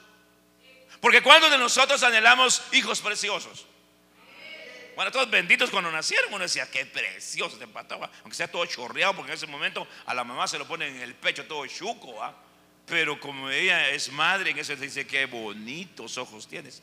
Porque 1.01 1.21
cuando 1.21 1.49
de 1.49 1.57
nosotros 1.57 2.01
anhelamos 2.03 2.63
hijos 2.71 3.01
preciosos. 3.01 3.65
Bueno, 4.95 5.11
todos 5.11 5.29
benditos 5.29 5.69
cuando 5.69 5.91
nacieron, 5.91 6.33
uno 6.33 6.43
decía, 6.43 6.71
qué 6.71 6.85
precioso 6.85 7.57
te 7.57 7.65
empataba, 7.65 8.09
aunque 8.21 8.37
sea 8.37 8.49
todo 8.49 8.65
chorreado, 8.65 9.15
porque 9.15 9.31
en 9.31 9.37
ese 9.37 9.47
momento 9.47 9.85
a 10.05 10.13
la 10.13 10.23
mamá 10.23 10.47
se 10.47 10.57
lo 10.57 10.65
pone 10.65 10.87
en 10.87 11.01
el 11.01 11.15
pecho 11.15 11.45
todo 11.45 11.67
chuco, 11.67 12.15
pero 12.85 13.19
como 13.19 13.49
ella 13.49 13.89
es 13.89 14.09
madre, 14.09 14.51
en 14.51 14.59
eso 14.59 14.73
se 14.73 14.81
dice, 14.81 15.05
qué 15.05 15.25
bonitos 15.25 16.17
ojos 16.17 16.47
tienes. 16.47 16.81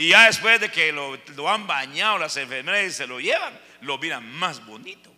Y 0.00 0.08
ya 0.08 0.24
después 0.28 0.58
de 0.58 0.70
que 0.70 0.92
lo, 0.92 1.18
han 1.46 1.66
bañado 1.66 2.16
las 2.16 2.34
enfermeras 2.38 2.86
y 2.86 2.90
se 2.90 3.06
lo 3.06 3.20
llevan, 3.20 3.60
lo 3.82 3.98
miran 3.98 4.26
más 4.26 4.64
bonito. 4.64 5.12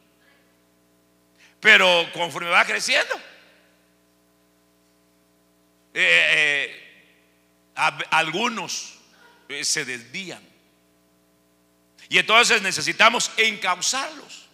Pero 1.60 2.10
conforme 2.12 2.50
va 2.50 2.64
creciendo, 2.64 3.14
eh, 5.94 6.74
eh, 7.76 8.04
algunos 8.10 8.98
eh, 9.48 9.64
se 9.64 9.84
desvían. 9.84 10.42
Y 12.08 12.18
entonces 12.18 12.60
necesitamos 12.60 13.30
encauzarlos. 13.36 14.48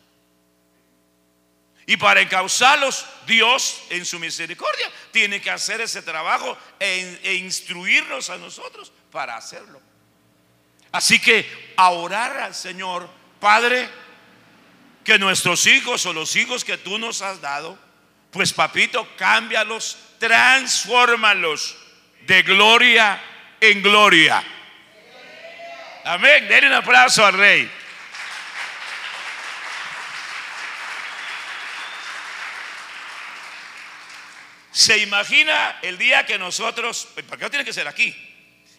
Y 1.86 1.96
para 1.96 2.20
encauzarlos, 2.20 3.06
Dios 3.26 3.80
en 3.88 4.04
su 4.04 4.18
misericordia 4.18 4.92
tiene 5.10 5.40
que 5.40 5.50
hacer 5.50 5.80
ese 5.80 6.02
trabajo 6.02 6.54
e, 6.78 7.18
e 7.22 7.34
instruirnos 7.36 8.28
a 8.28 8.36
nosotros 8.36 8.92
para 9.10 9.34
hacerlo. 9.34 9.87
Así 10.92 11.18
que 11.18 11.74
a 11.76 11.90
orar 11.90 12.38
al 12.38 12.54
Señor, 12.54 13.08
Padre, 13.40 13.88
que 15.04 15.18
nuestros 15.18 15.66
hijos 15.66 16.04
o 16.06 16.12
los 16.12 16.36
hijos 16.36 16.64
que 16.64 16.76
tú 16.76 16.98
nos 16.98 17.22
has 17.22 17.40
dado, 17.40 17.78
pues 18.30 18.52
papito, 18.52 19.08
cámbialos, 19.16 19.98
transfórmalos 20.18 21.76
de 22.26 22.42
gloria 22.42 23.22
en 23.60 23.82
gloria. 23.82 24.44
Amén. 26.04 26.48
Denle 26.48 26.68
un 26.68 26.74
aplauso 26.74 27.24
al 27.24 27.34
rey. 27.34 27.70
Se 34.70 34.98
imagina 34.98 35.78
el 35.82 35.98
día 35.98 36.24
que 36.24 36.38
nosotros, 36.38 37.08
¿para 37.28 37.36
qué 37.36 37.50
tiene 37.50 37.64
que 37.64 37.72
ser 37.72 37.88
aquí, 37.88 38.14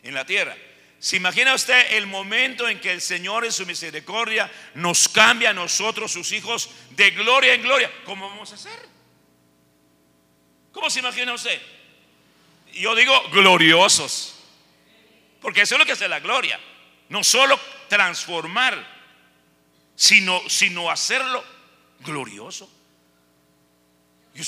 en 0.01 0.13
la 0.13 0.25
tierra? 0.25 0.55
¿Se 0.99 1.15
imagina 1.15 1.53
usted 1.53 1.93
el 1.93 2.07
momento 2.07 2.67
en 2.67 2.79
que 2.81 2.91
el 2.91 2.99
Señor 2.99 3.45
en 3.45 3.53
su 3.53 3.65
misericordia 3.65 4.51
nos 4.73 5.07
cambia 5.07 5.51
a 5.51 5.53
nosotros, 5.53 6.11
sus 6.11 6.31
hijos, 6.33 6.69
de 6.91 7.11
gloria 7.11 7.53
en 7.53 7.61
gloria? 7.61 7.89
¿Cómo 8.03 8.29
vamos 8.29 8.51
a 8.51 8.55
hacer? 8.55 8.87
¿Cómo 10.73 10.89
se 10.89 10.99
imagina 10.99 11.33
usted? 11.33 11.61
Yo 12.73 12.95
digo 12.95 13.13
gloriosos. 13.31 14.35
Porque 15.41 15.61
eso 15.61 15.75
es 15.75 15.79
lo 15.79 15.85
que 15.85 15.93
hace 15.93 16.09
la 16.09 16.19
gloria. 16.19 16.59
No 17.07 17.23
solo 17.23 17.57
transformar, 17.87 18.85
sino, 19.95 20.41
sino 20.49 20.91
hacerlo 20.91 21.43
glorioso. 22.01 22.69
Yo 24.33 24.43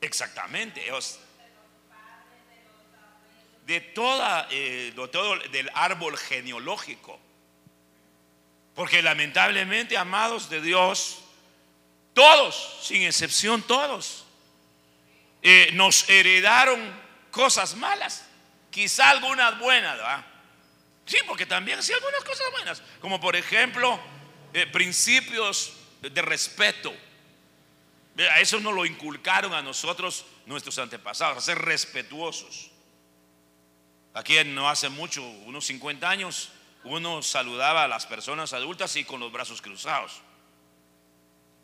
Exactamente. 0.00 0.84
De 3.66 3.80
toda, 3.80 4.48
eh, 4.50 4.92
de 4.96 5.08
todo 5.08 5.36
del 5.36 5.70
árbol 5.74 6.16
genealógico. 6.16 7.18
Porque 8.74 9.02
lamentablemente, 9.02 9.96
amados 9.96 10.48
de 10.48 10.60
Dios, 10.60 11.18
todos, 12.14 12.80
sin 12.82 13.02
excepción, 13.02 13.62
todos, 13.62 14.24
eh, 15.42 15.70
nos 15.72 16.08
heredaron 16.08 16.80
cosas 17.30 17.74
malas. 17.76 18.24
Quizá 18.70 19.10
algunas 19.10 19.58
buenas, 19.58 19.96
¿verdad? 19.96 20.26
Sí, 21.04 21.18
porque 21.26 21.46
también 21.46 21.82
sí 21.82 21.92
algunas 21.92 22.22
cosas 22.24 22.50
buenas. 22.52 22.82
Como 23.00 23.20
por 23.20 23.36
ejemplo, 23.36 24.00
eh, 24.52 24.66
principios 24.66 25.72
de 26.00 26.22
respeto 26.22 26.94
a 28.18 28.40
eso 28.40 28.60
nos 28.60 28.74
lo 28.74 28.84
inculcaron 28.84 29.54
a 29.54 29.62
nosotros 29.62 30.26
nuestros 30.46 30.78
antepasados, 30.78 31.38
a 31.38 31.40
ser 31.40 31.58
respetuosos. 31.58 32.70
Aquí 34.14 34.42
no 34.44 34.68
hace 34.68 34.88
mucho, 34.88 35.22
unos 35.22 35.66
50 35.66 36.08
años, 36.08 36.50
uno 36.84 37.22
saludaba 37.22 37.84
a 37.84 37.88
las 37.88 38.06
personas 38.06 38.52
adultas 38.52 38.96
y 38.96 39.04
con 39.04 39.20
los 39.20 39.30
brazos 39.30 39.62
cruzados. 39.62 40.20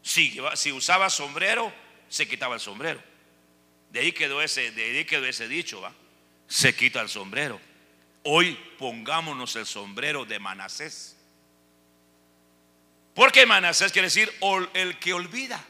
Si, 0.02 0.40
usaba 0.70 1.10
sombrero, 1.10 1.72
se 2.08 2.28
quitaba 2.28 2.54
el 2.54 2.60
sombrero. 2.60 3.02
De 3.90 4.00
ahí 4.00 4.12
quedó 4.12 4.40
ese, 4.40 4.70
de 4.70 4.98
ahí 4.98 5.04
quedó 5.04 5.26
ese 5.26 5.48
dicho, 5.48 5.80
¿va? 5.80 5.92
Se 6.46 6.76
quita 6.76 7.00
el 7.00 7.08
sombrero. 7.08 7.60
Hoy 8.22 8.56
pongámonos 8.78 9.56
el 9.56 9.66
sombrero 9.66 10.24
de 10.24 10.38
Manasés. 10.38 11.16
Porque 13.14 13.46
Manasés 13.46 13.90
quiere 13.90 14.06
decir 14.06 14.32
el 14.74 14.98
que 14.98 15.12
olvida. 15.12 15.64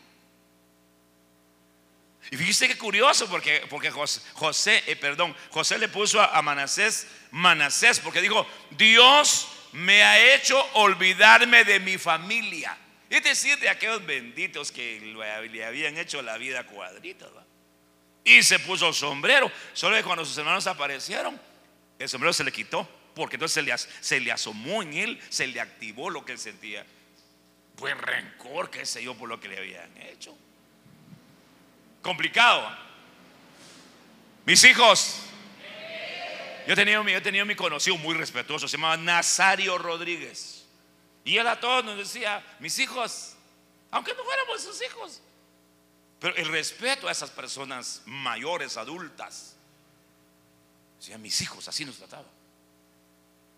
Y 2.30 2.36
fíjese 2.36 2.68
qué 2.68 2.76
curioso, 2.76 3.28
porque, 3.28 3.64
porque 3.70 3.90
José, 3.90 4.82
eh, 4.86 4.96
perdón, 4.96 5.34
José 5.50 5.78
le 5.78 5.88
puso 5.88 6.20
a, 6.20 6.42
Manasés 6.42 7.06
Manasés, 7.30 8.00
porque 8.00 8.20
dijo, 8.20 8.46
Dios 8.70 9.48
me 9.72 10.02
ha 10.02 10.34
hecho 10.34 10.60
olvidarme 10.74 11.64
de 11.64 11.78
mi 11.78 11.98
familia. 11.98 12.76
Es 13.08 13.22
decir, 13.22 13.58
de 13.60 13.68
aquellos 13.68 14.04
benditos 14.04 14.72
que 14.72 15.00
le 15.00 15.64
habían 15.64 15.96
hecho 15.98 16.20
la 16.22 16.36
vida 16.38 16.66
cuadrita. 16.66 17.26
Y 18.24 18.42
se 18.42 18.58
puso 18.58 18.92
sombrero. 18.92 19.50
Solo 19.72 19.96
que 19.96 20.02
cuando 20.02 20.24
sus 20.24 20.36
hermanos 20.36 20.66
aparecieron, 20.66 21.40
el 21.98 22.08
sombrero 22.08 22.32
se 22.32 22.42
le 22.42 22.50
quitó. 22.50 22.88
Porque 23.14 23.36
entonces 23.36 23.54
se 23.54 23.62
le, 23.62 23.78
se 23.78 24.20
le 24.20 24.32
asomó 24.32 24.82
en 24.82 24.92
él, 24.92 25.20
se 25.30 25.46
le 25.46 25.60
activó 25.60 26.10
lo 26.10 26.24
que 26.24 26.32
él 26.32 26.38
sentía. 26.38 26.84
Pues 27.76 27.96
rencor, 27.96 28.70
qué 28.70 28.84
sé 28.84 29.02
yo, 29.04 29.14
por 29.14 29.28
lo 29.28 29.38
que 29.38 29.48
le 29.48 29.58
habían 29.58 29.96
hecho 29.98 30.36
complicado. 32.06 32.64
Mis 34.46 34.62
hijos, 34.62 35.16
yo 36.66 36.72
he 36.72 36.76
tenido, 36.76 37.04
yo 37.04 37.46
mi 37.46 37.56
conocido 37.56 37.96
muy 37.98 38.14
respetuoso, 38.14 38.68
se 38.68 38.76
llamaba 38.76 38.96
Nazario 38.96 39.76
Rodríguez. 39.76 40.64
Y 41.24 41.36
él 41.36 41.46
a 41.48 41.58
todos 41.58 41.84
nos 41.84 41.98
decía, 41.98 42.44
mis 42.60 42.78
hijos, 42.78 43.34
aunque 43.90 44.14
no 44.14 44.22
fuéramos 44.22 44.62
sus 44.62 44.80
hijos, 44.82 45.20
pero 46.20 46.36
el 46.36 46.46
respeto 46.46 47.08
a 47.08 47.12
esas 47.12 47.30
personas 47.30 48.02
mayores, 48.06 48.76
adultas, 48.76 49.56
decía, 51.00 51.18
mis 51.18 51.40
hijos, 51.40 51.66
así 51.66 51.84
nos 51.84 51.96
trataba. 51.96 52.28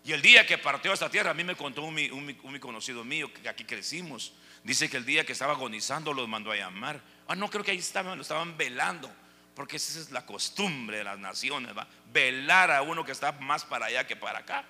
Y 0.03 0.11
el 0.11 0.23
día 0.23 0.47
que 0.47 0.57
partió 0.57 0.91
esta 0.91 1.11
tierra, 1.11 1.31
a 1.31 1.33
mí 1.35 1.43
me 1.43 1.55
contó 1.55 1.83
un, 1.83 1.95
un, 2.11 2.39
un 2.41 2.59
conocido 2.59 3.03
mío 3.03 3.31
que 3.31 3.47
aquí 3.47 3.63
crecimos. 3.63 4.33
Dice 4.63 4.89
que 4.89 4.97
el 4.97 5.05
día 5.05 5.23
que 5.23 5.33
estaba 5.33 5.53
agonizando 5.53 6.13
los 6.13 6.27
mandó 6.27 6.51
a 6.51 6.55
llamar 6.55 6.99
Ah, 7.29 7.35
no, 7.35 7.47
creo 7.47 7.63
que 7.63 7.69
ahí 7.69 7.77
estaban, 7.77 8.17
lo 8.17 8.23
estaban 8.23 8.57
velando, 8.57 9.07
porque 9.53 9.77
esa 9.77 9.99
es 9.99 10.09
la 10.09 10.25
costumbre 10.25 10.97
de 10.97 11.03
las 11.03 11.19
naciones, 11.19 11.71
velar 12.11 12.71
a 12.71 12.81
uno 12.81 13.05
que 13.05 13.11
está 13.11 13.31
más 13.33 13.63
para 13.63 13.85
allá 13.85 14.07
que 14.07 14.15
para 14.15 14.39
acá. 14.39 14.65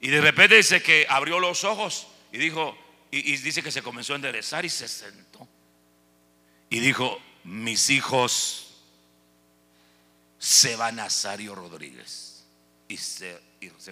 Y 0.00 0.08
de 0.08 0.22
repente 0.22 0.56
dice 0.56 0.82
que 0.82 1.06
abrió 1.10 1.38
los 1.38 1.62
ojos 1.64 2.08
y 2.32 2.38
dijo, 2.38 2.74
y, 3.10 3.36
dice 3.36 3.62
que 3.62 3.70
se 3.70 3.82
comenzó 3.82 4.14
a 4.14 4.16
enderezar 4.16 4.64
y 4.64 4.70
se 4.70 4.88
sentó. 4.88 5.46
Y 6.70 6.80
dijo, 6.80 7.20
mis 7.44 7.90
hijos, 7.90 8.78
se 10.38 10.74
va 10.74 10.90
Nazario 10.90 11.54
Rodríguez. 11.54 12.46
Y 12.88 12.96
se 12.96 13.38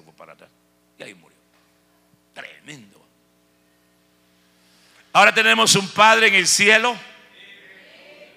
fue 0.03 0.15
para 0.17 0.33
atrás. 0.33 0.49
Y 0.99 1.03
ahí 1.03 1.13
murió. 1.13 1.37
Tremendo. 2.33 3.07
Ahora 5.13 5.35
tenemos 5.35 5.77
un 5.77 5.89
Padre 5.89 6.29
en 6.29 6.35
el 6.37 6.49
cielo 6.49 6.97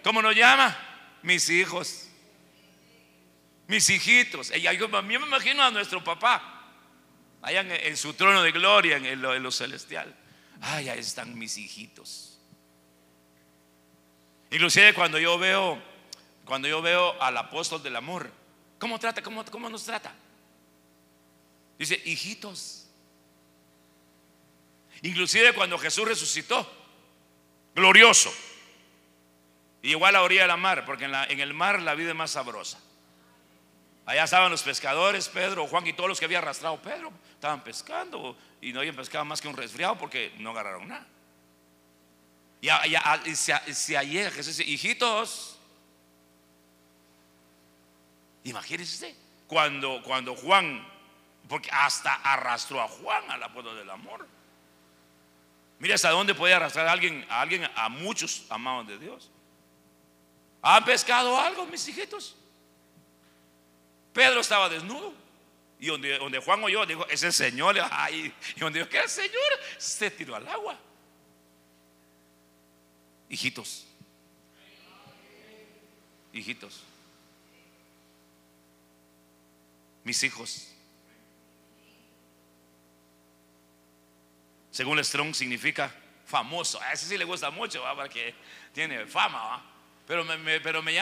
¿Cómo 0.04 0.22
nos 0.22 0.36
llama? 0.36 0.78
Mis 1.22 1.50
hijos. 1.50 2.08
Mis 3.68 3.90
hijitos. 3.90 4.52
A 4.52 5.02
mí 5.02 5.18
me 5.18 5.26
imagino 5.26 5.64
a 5.64 5.72
nuestro 5.72 6.04
papá. 6.04 6.50
Allá 7.42 7.62
en, 7.62 7.98
su 7.98 8.14
trono 8.14 8.44
de 8.44 8.52
gloria, 8.52 8.98
en 8.98 9.22
lo, 9.22 9.52
celestial. 9.52 10.14
Ay, 10.62 10.90
ahí 10.90 11.00
están 11.00 11.38
mis 11.38 11.58
hijitos. 11.58 12.40
Inclusive 14.52 14.94
cuando 14.94 15.18
yo 15.18 15.38
veo, 15.38 15.82
cuando 16.46 16.68
yo 16.68 16.82
veo 16.82 17.22
al 17.22 17.36
apóstol 17.38 17.82
del 17.82 17.96
amor, 17.96 18.32
¿cómo 18.80 19.00
trata? 19.00 19.22
¿Cómo, 19.24 19.44
cómo 19.46 19.70
nos 19.70 19.84
trata? 19.84 20.14
Dice, 21.80 22.02
hijitos. 22.06 22.88
Inclusive 25.02 25.54
cuando 25.54 25.78
Jesús 25.78 26.08
resucitó, 26.08 26.70
glorioso. 27.76 28.34
Y 29.84 29.92
igual 29.92 30.16
a 30.16 30.20
la 30.20 30.24
orilla 30.24 30.44
de 30.44 30.48
la 30.48 30.58
mar, 30.58 30.86
porque 30.86 31.06
en, 31.06 31.14
en 31.14 31.40
el 31.40 31.54
mar 31.54 31.80
la 31.82 31.94
vida 31.94 32.10
es 32.10 32.16
más 32.16 32.32
sabrosa. 32.32 32.80
Allá 34.06 34.24
estaban 34.24 34.50
los 34.50 34.64
pescadores, 34.64 35.30
Pedro, 35.30 35.68
Juan 35.68 35.86
y 35.86 35.94
todos 35.94 36.10
los 36.10 36.20
que 36.20 36.26
había 36.26 36.40
arrastrado 36.40 36.82
Pedro. 36.82 37.12
Estaban 37.34 37.64
pescando 37.64 38.38
y 38.62 38.74
no 38.74 38.80
habían 38.80 38.96
pescado 38.96 39.24
más 39.26 39.42
que 39.42 39.48
un 39.48 39.56
resfriado 39.56 39.98
porque 39.98 40.34
no 40.40 40.52
agarraron 40.52 40.88
nada. 40.88 41.06
Y, 42.62 42.70
y, 43.30 43.36
se, 43.36 43.74
se 43.74 44.06
Jesús 44.32 44.58
dice, 44.58 44.64
hijitos, 44.64 45.60
imagínense 48.46 49.14
cuando, 49.48 50.02
cuando 50.02 50.34
Juan, 50.34 50.88
porque 51.50 51.70
hasta 51.72 52.14
arrastró 52.16 52.82
a 52.82 52.88
Juan 52.88 53.30
al 53.30 53.44
apóstol 53.44 53.76
del 53.76 53.90
amor. 53.90 54.26
Mira 55.80 55.96
hasta 55.96 56.10
dónde 56.12 56.34
puede 56.34 56.54
arrastrar 56.54 56.88
a 56.88 56.94
alguien, 56.94 57.26
a 57.30 57.42
alguien, 57.42 57.70
a 57.76 57.90
muchos 57.90 58.46
amados 58.50 58.88
de 58.88 58.98
Dios. 58.98 59.30
¿Han 60.66 60.86
pescado 60.86 61.38
algo, 61.38 61.66
mis 61.66 61.86
hijitos? 61.90 62.36
Pedro 64.14 64.40
estaba 64.40 64.70
desnudo. 64.70 65.14
Y 65.78 65.88
donde, 65.88 66.18
donde 66.18 66.40
Juan 66.40 66.64
oyó, 66.64 66.86
dijo, 66.86 67.06
ese 67.10 67.34
señor, 67.34 67.76
ay, 67.92 68.34
y 68.56 68.60
donde 68.62 68.80
dijo, 68.80 68.90
¿qué 68.90 69.00
el 69.00 69.10
señor? 69.10 69.60
Se 69.78 70.10
tiró 70.10 70.36
al 70.36 70.48
agua. 70.48 70.80
Hijitos. 73.28 73.86
Hijitos. 76.32 76.82
Mis 80.06 80.24
hijos. 80.24 80.70
Según 84.72 85.04
Strong 85.04 85.36
significa 85.36 85.94
famoso. 86.26 86.82
A 86.82 86.94
ese 86.94 87.06
sí 87.06 87.18
le 87.18 87.26
gusta 87.26 87.50
mucho, 87.50 87.82
¿va? 87.82 87.94
porque 87.94 88.34
tiene 88.72 89.06
fama. 89.06 89.44
¿va? 89.44 89.73
Pero, 90.08 90.24
me, 90.26 90.60
pero 90.60 90.82
me 90.82 90.94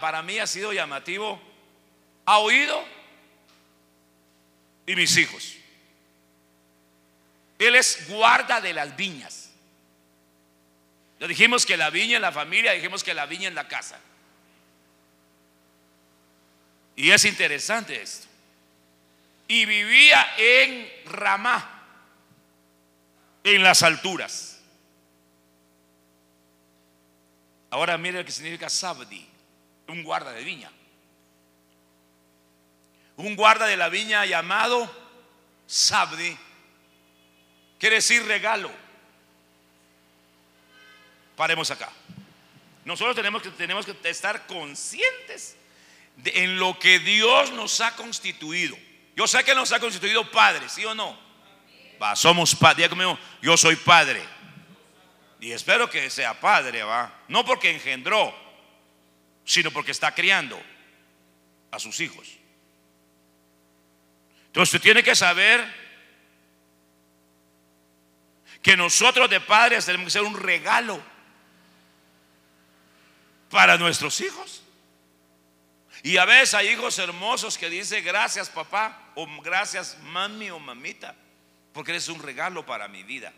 para 0.00 0.22
mí 0.22 0.38
ha 0.38 0.46
sido 0.46 0.72
llamativo, 0.72 1.40
ha 2.24 2.38
oído 2.38 2.84
y 4.86 4.96
mis 4.96 5.16
hijos. 5.16 5.54
Él 7.58 7.74
es 7.74 8.08
guarda 8.08 8.60
de 8.60 8.72
las 8.72 8.96
viñas. 8.96 9.50
Ya 11.20 11.26
dijimos 11.26 11.66
que 11.66 11.76
la 11.76 11.90
viña 11.90 12.16
en 12.16 12.22
la 12.22 12.32
familia, 12.32 12.72
dijimos 12.72 13.02
que 13.02 13.12
la 13.12 13.26
viña 13.26 13.48
en 13.48 13.54
la 13.54 13.66
casa. 13.66 13.98
Y 16.96 17.10
es 17.10 17.24
interesante 17.24 18.00
esto. 18.00 18.26
Y 19.48 19.64
vivía 19.64 20.34
en 20.36 20.90
Ramá, 21.06 21.84
en 23.44 23.62
las 23.62 23.82
alturas. 23.82 24.57
Ahora 27.70 27.98
mire 27.98 28.18
lo 28.18 28.24
que 28.24 28.32
significa 28.32 28.68
Sabdi, 28.68 29.26
un 29.88 30.02
guarda 30.02 30.32
de 30.32 30.42
viña. 30.42 30.70
Un 33.16 33.36
guarda 33.36 33.66
de 33.66 33.76
la 33.76 33.88
viña 33.88 34.24
llamado 34.26 34.90
Sabdi 35.66 36.36
quiere 37.78 37.96
decir 37.96 38.24
regalo. 38.24 38.70
paremos 41.36 41.70
acá. 41.70 41.90
Nosotros 42.84 43.14
tenemos 43.14 43.42
que, 43.42 43.50
tenemos 43.50 43.84
que 43.84 43.96
estar 44.08 44.46
conscientes 44.46 45.56
de, 46.16 46.32
en 46.42 46.58
lo 46.58 46.78
que 46.78 46.98
Dios 46.98 47.52
nos 47.52 47.80
ha 47.80 47.94
constituido. 47.94 48.76
Yo 49.14 49.26
sé 49.26 49.44
que 49.44 49.54
nos 49.54 49.72
ha 49.72 49.78
constituido 49.78 50.30
padres, 50.30 50.72
¿sí 50.72 50.84
o 50.84 50.94
no? 50.94 51.18
Somos 52.14 52.54
padres. 52.54 52.90
yo 53.42 53.56
soy 53.56 53.76
padre. 53.76 54.22
Y 55.40 55.52
espero 55.52 55.88
que 55.88 56.10
sea 56.10 56.40
padre, 56.40 56.82
va. 56.82 57.22
No 57.28 57.44
porque 57.44 57.70
engendró, 57.70 58.34
sino 59.44 59.70
porque 59.70 59.92
está 59.92 60.14
criando 60.14 60.60
a 61.70 61.78
sus 61.78 62.00
hijos. 62.00 62.28
Entonces 64.46 64.74
usted 64.74 64.82
tiene 64.82 65.02
que 65.02 65.14
saber 65.14 65.64
que 68.62 68.76
nosotros 68.76 69.30
de 69.30 69.40
padres 69.40 69.86
tenemos 69.86 70.06
que 70.06 70.10
ser 70.10 70.22
un 70.22 70.36
regalo 70.36 71.00
para 73.50 73.78
nuestros 73.78 74.20
hijos. 74.20 74.62
Y 76.02 76.16
a 76.16 76.24
veces 76.24 76.54
hay 76.54 76.68
hijos 76.68 76.98
hermosos 76.98 77.58
que 77.58 77.70
dicen 77.70 78.04
gracias 78.04 78.48
papá 78.48 79.10
o 79.14 79.26
gracias 79.42 79.98
mami 80.02 80.50
o 80.50 80.58
mamita, 80.58 81.14
porque 81.72 81.92
eres 81.92 82.08
un 82.08 82.22
regalo 82.22 82.64
para 82.64 82.88
mi 82.88 83.02
vida. 83.02 83.32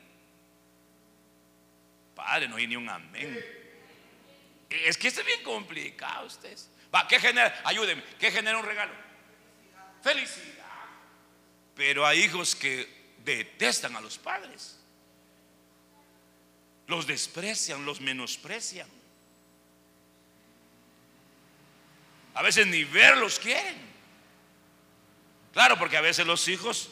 Padre, 2.20 2.48
no 2.48 2.56
hay 2.56 2.66
ni 2.66 2.76
un 2.76 2.88
amén. 2.88 3.42
Es 4.68 4.98
que 4.98 5.08
esto 5.08 5.20
es 5.20 5.26
bien 5.26 5.42
complicado 5.42 6.26
ustedes. 6.26 6.70
Va, 6.94 7.08
¿qué 7.08 7.18
genera? 7.18 7.62
Ayúdenme, 7.64 8.04
¿qué 8.18 8.30
genera 8.30 8.58
un 8.58 8.64
regalo? 8.64 8.92
Felicidad. 10.02 10.66
Pero 11.74 12.06
hay 12.06 12.20
hijos 12.20 12.54
que 12.54 13.14
detestan 13.24 13.96
a 13.96 14.02
los 14.02 14.18
padres. 14.18 14.78
Los 16.88 17.06
desprecian, 17.06 17.86
los 17.86 18.02
menosprecian. 18.02 18.88
A 22.34 22.42
veces 22.42 22.66
ni 22.66 22.84
verlos 22.84 23.38
quieren. 23.38 23.78
Claro, 25.54 25.78
porque 25.78 25.96
a 25.96 26.02
veces 26.02 26.26
los 26.26 26.46
hijos 26.48 26.90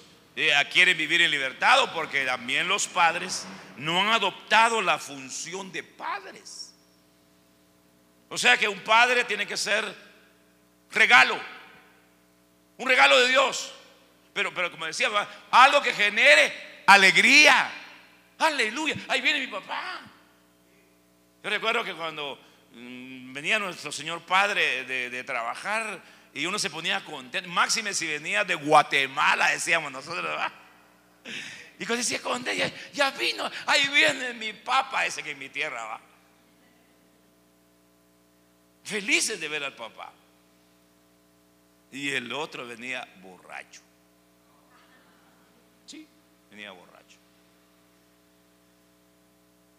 quieren 0.71 0.97
vivir 0.97 1.23
en 1.23 1.31
libertad 1.31 1.83
o 1.83 1.93
porque 1.93 2.25
también 2.25 2.69
los 2.69 2.87
padres 2.87 3.47
no 3.77 4.01
han 4.01 4.09
adoptado 4.09 4.81
la 4.83 4.99
función 4.99 5.73
de 5.73 5.83
padres. 5.83 6.75
O 8.29 8.37
sea 8.37 8.57
que 8.57 8.69
un 8.69 8.81
padre 8.81 9.25
tiene 9.25 9.47
que 9.47 9.57
ser 9.57 9.85
regalo, 10.91 11.39
un 12.77 12.89
regalo 12.89 13.19
de 13.21 13.29
Dios. 13.29 13.75
Pero, 14.33 14.55
pero 14.55 14.71
como 14.71 14.87
decía, 14.87 15.09
algo 15.51 15.83
que 15.83 15.93
genere 15.93 16.83
alegría. 16.87 17.71
Aleluya. 18.39 18.95
Ahí 19.09 19.21
viene 19.21 19.41
mi 19.41 19.49
papá. 19.49 20.01
Yo 21.43 21.51
recuerdo 21.51 21.83
que 21.83 21.95
cuando 21.95 22.39
mm, 22.73 23.33
venía 23.33 23.59
nuestro 23.59 23.91
Señor 23.91 24.23
Padre 24.23 24.85
de, 24.85 25.25
trabajar 25.25 26.01
y 26.35 26.47
uno 26.47 26.59
se 26.59 26.71
ponía 26.71 27.05
contento, 27.05 27.49
máxime 27.49 27.95
si 27.95 28.07
venía 28.07 28.45
de 28.45 28.55
Guatemala, 28.55 29.51
decíamos 29.51 29.91
nosotros, 29.91 30.25
¿verdad? 30.25 30.53
Y 31.79 31.87
cuando 31.87 31.97
decía 31.97 32.21
contento, 32.21 32.53
ya, 32.53 32.73
ya 32.93 33.11
vino, 33.13 33.49
ahí 33.67 33.89
viene 33.89 34.35
mi 34.35 34.53
papá, 34.53 35.07
ese 35.07 35.23
que 35.23 35.33
en 35.33 35.39
mi 35.39 35.49
tierra 35.49 35.85
va. 35.85 36.01
Felices 38.85 39.39
de 39.39 39.49
ver 39.49 39.63
al 39.63 39.77
papá. 39.77 40.13
Y 41.93 42.11
el 42.11 42.33
otro 42.33 42.67
venía 42.67 43.07
borracho. 43.21 43.83
venía 46.51 46.73
borracho. 46.73 47.19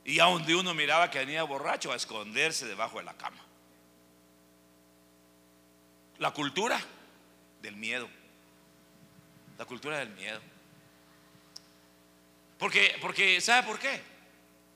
Y 0.06 0.20
a 0.20 0.26
donde 0.26 0.56
uno 0.56 0.74
miraba 0.74 1.10
que 1.10 1.20
venía 1.20 1.44
borracho 1.44 1.92
a 1.92 1.96
esconderse 1.96 2.66
debajo 2.66 3.00
de 3.00 3.06
la 3.06 3.16
cama. 3.16 3.44
La 6.20 6.32
cultura 6.32 6.80
del 7.62 7.76
miedo. 7.76 8.10
La 9.58 9.66
cultura 9.66 10.00
del 10.00 10.10
miedo. 10.10 10.40
Porque, 12.58 12.98
porque 13.02 13.40
¿sabe 13.42 13.66
por 13.66 13.80
qué? 13.80 14.02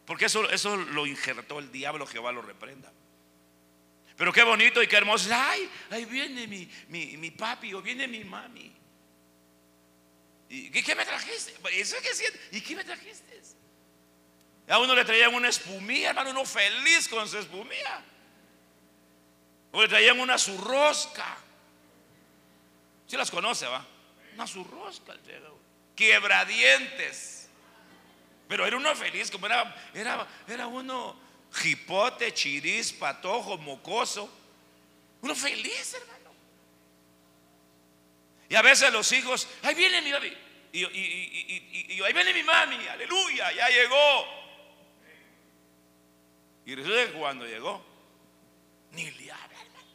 Porque 0.06 0.25
eso, 0.25 0.49
eso 0.49 0.75
lo 0.75 1.06
injertó 1.06 1.60
el 1.60 1.71
diablo, 1.71 2.08
Jehová 2.08 2.32
lo 2.32 2.41
reprenda. 2.41 2.91
Pero 4.15 4.32
qué 4.32 4.43
bonito 4.43 4.82
y 4.82 4.88
qué 4.88 4.95
hermoso. 4.97 5.29
Ay, 5.34 5.69
ahí 5.89 6.06
viene 6.06 6.47
mi, 6.47 6.69
mi, 6.88 7.32
papi 7.32 7.73
o 7.73 7.82
viene 7.82 8.08
mi 8.08 8.23
mami. 8.23 8.71
¿Y 10.49 10.69
qué 10.69 10.95
me 10.95 11.03
trajiste? 11.03 11.53
¿Y 12.51 12.62
qué 12.62 12.75
me 12.75 12.84
trajiste? 12.84 13.41
A 14.67 14.79
uno 14.79 14.95
le 14.95 15.03
traían 15.03 15.34
una 15.34 15.49
espumía, 15.49 16.10
hermano, 16.10 16.29
uno 16.29 16.45
feliz 16.45 17.10
con 17.10 17.27
su 17.27 17.38
espumía. 17.38 18.03
O 19.74 19.82
le 19.82 19.88
traían 19.88 20.20
una 20.20 20.38
surrosca. 20.38 21.38
Si 23.08 23.18
las 23.18 23.30
conoce, 23.30 23.66
va? 23.66 23.86
Una 24.36 24.48
surrosca, 24.48 25.14
quebradientes. 25.96 27.50
Pero 28.48 28.66
era 28.66 28.78
uno 28.78 28.96
feliz, 28.96 29.30
como 29.32 29.48
era, 29.48 29.76
era, 29.94 30.28
era 30.48 30.68
uno 30.68 31.16
jipote, 31.52 32.34
chiriz, 32.34 32.94
patojo, 32.94 33.58
mocoso. 33.58 34.30
Uno 35.22 35.36
feliz, 35.36 35.96
hermano. 35.96 36.32
Y 38.50 38.56
a 38.56 38.62
veces 38.62 38.94
los 38.94 39.12
hijos, 39.12 39.48
ahí 39.64 39.74
viene 39.74 40.02
mi 40.02 40.12
mami. 40.12 40.34
Y, 40.72 40.84
y, 40.84 42.02
ahí 42.04 42.14
viene 42.14 42.34
mi 42.34 42.44
mami, 42.44 42.88
aleluya, 42.88 43.52
ya 43.52 43.70
llegó. 43.70 44.26
Y 46.66 46.76
resulta 46.76 47.06
que 47.06 47.18
cuando 47.18 47.46
llegó, 47.46 47.84
ni 48.92 49.10
le 49.12 49.32
habla, 49.32 49.62
hermano. 49.62 49.88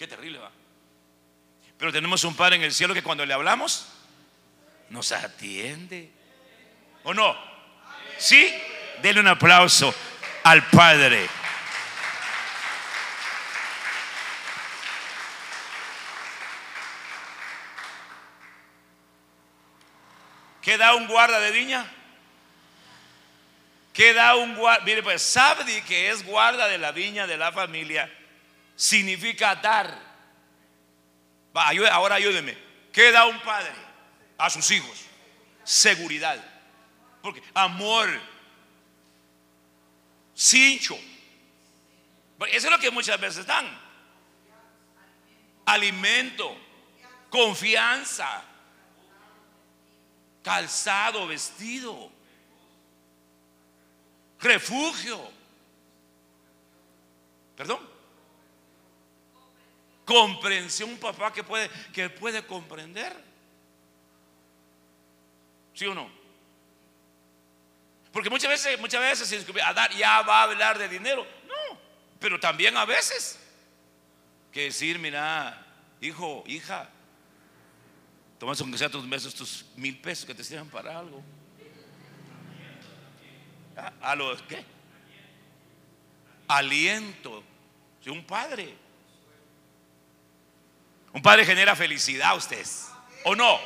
Qué 0.00 0.08
terrible 0.08 0.38
va. 0.38 0.50
Pero 1.76 1.92
tenemos 1.92 2.24
un 2.24 2.34
Padre 2.34 2.56
en 2.56 2.62
el 2.62 2.72
cielo 2.72 2.94
que 2.94 3.02
cuando 3.02 3.26
le 3.26 3.34
hablamos, 3.34 3.86
nos 4.88 5.12
atiende. 5.12 6.10
¿O 7.04 7.12
no? 7.12 7.36
¿Sí? 8.16 8.50
Denle 9.02 9.20
un 9.20 9.28
aplauso 9.28 9.94
al 10.42 10.66
Padre. 10.70 11.28
¿Qué 20.62 20.78
da 20.78 20.94
un 20.94 21.08
guarda 21.08 21.40
de 21.40 21.50
viña? 21.50 21.84
¿Qué 23.92 24.14
da 24.14 24.34
un 24.36 24.56
guarda? 24.56 24.82
Mire, 24.86 25.02
pues 25.02 25.20
Sabdi, 25.20 25.82
que 25.82 26.08
es 26.08 26.24
guarda 26.24 26.68
de 26.68 26.78
la 26.78 26.90
viña 26.90 27.26
de 27.26 27.36
la 27.36 27.52
familia, 27.52 28.10
significa 28.80 29.54
dar. 29.56 29.94
ahora 31.52 32.14
ayúdeme. 32.14 32.56
¿Qué 32.90 33.12
da 33.12 33.26
un 33.26 33.38
padre 33.42 33.74
a 34.38 34.48
sus 34.48 34.70
hijos? 34.70 35.04
Seguridad. 35.62 36.42
Porque 37.20 37.42
amor, 37.52 38.08
cincho. 40.34 40.98
Eso 42.48 42.66
es 42.66 42.70
lo 42.70 42.78
que 42.78 42.90
muchas 42.90 43.20
veces 43.20 43.44
dan. 43.44 43.66
Alimento, 45.66 46.56
confianza, 47.28 48.42
calzado, 50.42 51.26
vestido, 51.26 52.10
refugio. 54.38 55.30
Perdón. 57.54 57.89
Comprensión, 60.04 60.90
un 60.90 60.98
papá 60.98 61.32
que 61.32 61.44
puede, 61.44 61.70
que 61.92 62.10
puede 62.10 62.44
comprender. 62.44 63.12
¿Sí 65.74 65.86
o 65.86 65.94
no? 65.94 66.10
Porque 68.12 68.28
muchas 68.28 68.50
veces, 68.50 68.78
muchas 68.80 69.00
veces 69.00 69.46
a 69.64 69.72
dar 69.72 69.90
ya 69.92 70.22
va 70.22 70.40
a 70.40 70.42
hablar 70.44 70.78
de 70.78 70.88
dinero. 70.88 71.26
No, 71.46 71.78
pero 72.18 72.40
también 72.40 72.76
a 72.76 72.84
veces 72.84 73.38
que 74.52 74.64
decir, 74.64 74.98
mira, 74.98 75.64
hijo, 76.00 76.42
hija, 76.46 76.88
tomas 78.38 78.60
aunque 78.60 78.78
sea 78.78 78.88
tus 78.88 79.06
meses, 79.06 79.34
tus 79.34 79.64
mil 79.76 79.96
pesos 80.00 80.24
que 80.24 80.34
te 80.34 80.42
sirvan 80.42 80.68
para 80.68 80.98
algo. 80.98 81.22
¿A, 84.02 84.14
los 84.14 84.42
qué? 84.42 84.64
Aliento. 86.48 87.42
Si 88.02 88.10
un 88.10 88.24
padre. 88.24 88.76
Un 91.12 91.22
padre 91.22 91.44
genera 91.44 91.74
felicidad 91.74 92.30
a 92.30 92.34
ustedes. 92.34 92.88
¿O 93.24 93.34
no? 93.34 93.60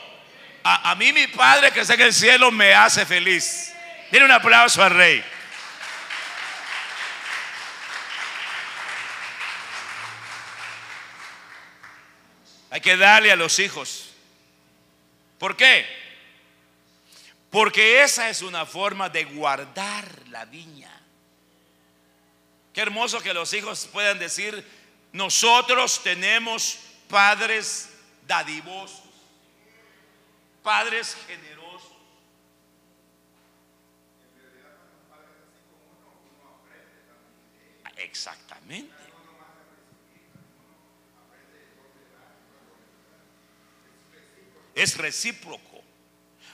A, 0.67 0.95
mí 0.95 1.13
mi 1.13 1.27
padre 1.27 1.71
que 1.73 1.81
está 1.81 1.95
en 1.95 2.01
el 2.01 2.15
cielo 2.15 2.51
me 2.51 2.73
hace 2.73 3.05
feliz. 3.05 3.73
Tiene 4.11 4.25
un 4.25 4.33
aplauso 4.33 4.83
al 4.83 4.91
rey. 4.91 5.23
Hay 12.71 12.81
que 12.81 12.97
darle 12.97 13.31
a 13.31 13.37
los 13.37 13.59
hijos. 13.59 14.15
¿Por 15.39 15.55
qué? 15.55 15.87
Porque 17.51 18.03
esa 18.03 18.31
es 18.31 18.41
una 18.41 18.65
forma 18.65 19.11
de 19.11 19.25
guardar 19.25 20.09
la 20.31 20.47
viña. 20.47 20.91
Qué 22.73 22.81
hermoso 22.81 23.21
que 23.21 23.35
los 23.35 23.53
hijos 23.53 23.89
puedan 23.93 24.19
decir, 24.19 24.67
nosotros 25.13 26.03
tenemos 26.03 26.81
padres 27.15 27.91
dadivosos, 28.27 29.05
padres 30.65 31.17
generosos. 31.29 31.93
Exactamente. 37.99 38.93
Es 44.75 44.97
recíproco. 44.99 45.85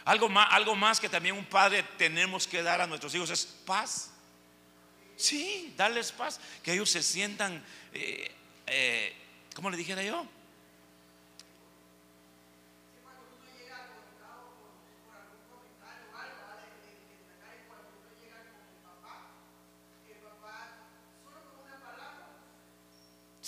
Algo 0.04 0.28
más, 0.28 0.48
algo 0.50 0.76
más 0.76 1.00
que 1.00 1.08
también 1.08 1.38
un 1.38 1.46
padre 1.46 1.82
tenemos 1.96 2.46
que 2.46 2.62
dar 2.62 2.82
a 2.82 2.86
nuestros 2.86 3.14
hijos 3.14 3.30
es 3.30 3.46
paz. 3.46 4.10
Sí, 5.16 5.72
darles 5.74 6.12
paz. 6.12 6.38
Que 6.62 6.74
ellos 6.74 6.90
se 6.90 7.02
sientan, 7.02 7.64
eh, 7.94 8.30
eh, 8.66 9.16
¿cómo 9.54 9.70
le 9.70 9.78
dijera 9.78 10.02
yo? 10.02 10.28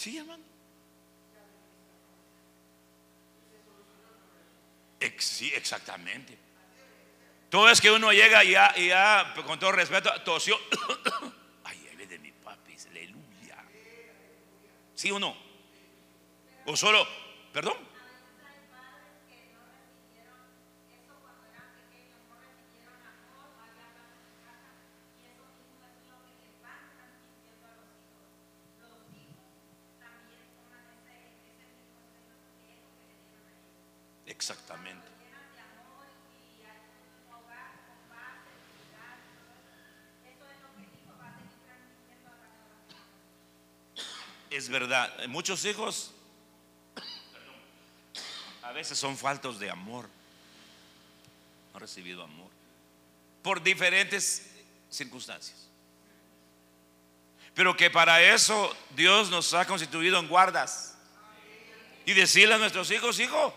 Sí, 0.02 0.18
hermano. 0.18 0.42
Sí, 5.18 5.52
exactamente. 5.54 6.36
Todo 7.48 7.68
es 7.70 7.80
que 7.80 7.88
uno 7.88 8.12
llega 8.12 8.42
y 8.42 8.50
ya, 8.50 8.74
y 8.76 9.42
con 9.42 9.60
todo 9.60 9.70
respeto, 9.70 10.10
tosió. 10.24 10.58
Ay, 11.64 11.88
él 11.92 12.08
de 12.08 12.18
mi 12.18 12.32
papi, 12.32 12.76
aleluya. 12.90 13.58
¿Sí 14.96 15.12
o 15.12 15.20
no? 15.20 15.36
O 16.66 16.74
solo, 16.74 17.06
perdón. 17.52 17.91
Exactamente. 34.42 35.06
Es 44.50 44.68
verdad, 44.68 45.26
muchos 45.28 45.64
hijos 45.64 46.10
a 48.64 48.72
veces 48.72 48.98
son 48.98 49.16
faltos 49.16 49.60
de 49.60 49.70
amor. 49.70 50.08
No 51.70 51.76
han 51.76 51.80
recibido 51.80 52.24
amor. 52.24 52.50
Por 53.44 53.62
diferentes 53.62 54.50
circunstancias. 54.90 55.68
Pero 57.54 57.76
que 57.76 57.90
para 57.90 58.20
eso 58.20 58.76
Dios 58.96 59.30
nos 59.30 59.54
ha 59.54 59.64
constituido 59.68 60.18
en 60.18 60.26
guardas. 60.26 60.96
Y 62.04 62.12
decirle 62.14 62.56
a 62.56 62.58
nuestros 62.58 62.90
hijos, 62.90 63.20
hijo, 63.20 63.54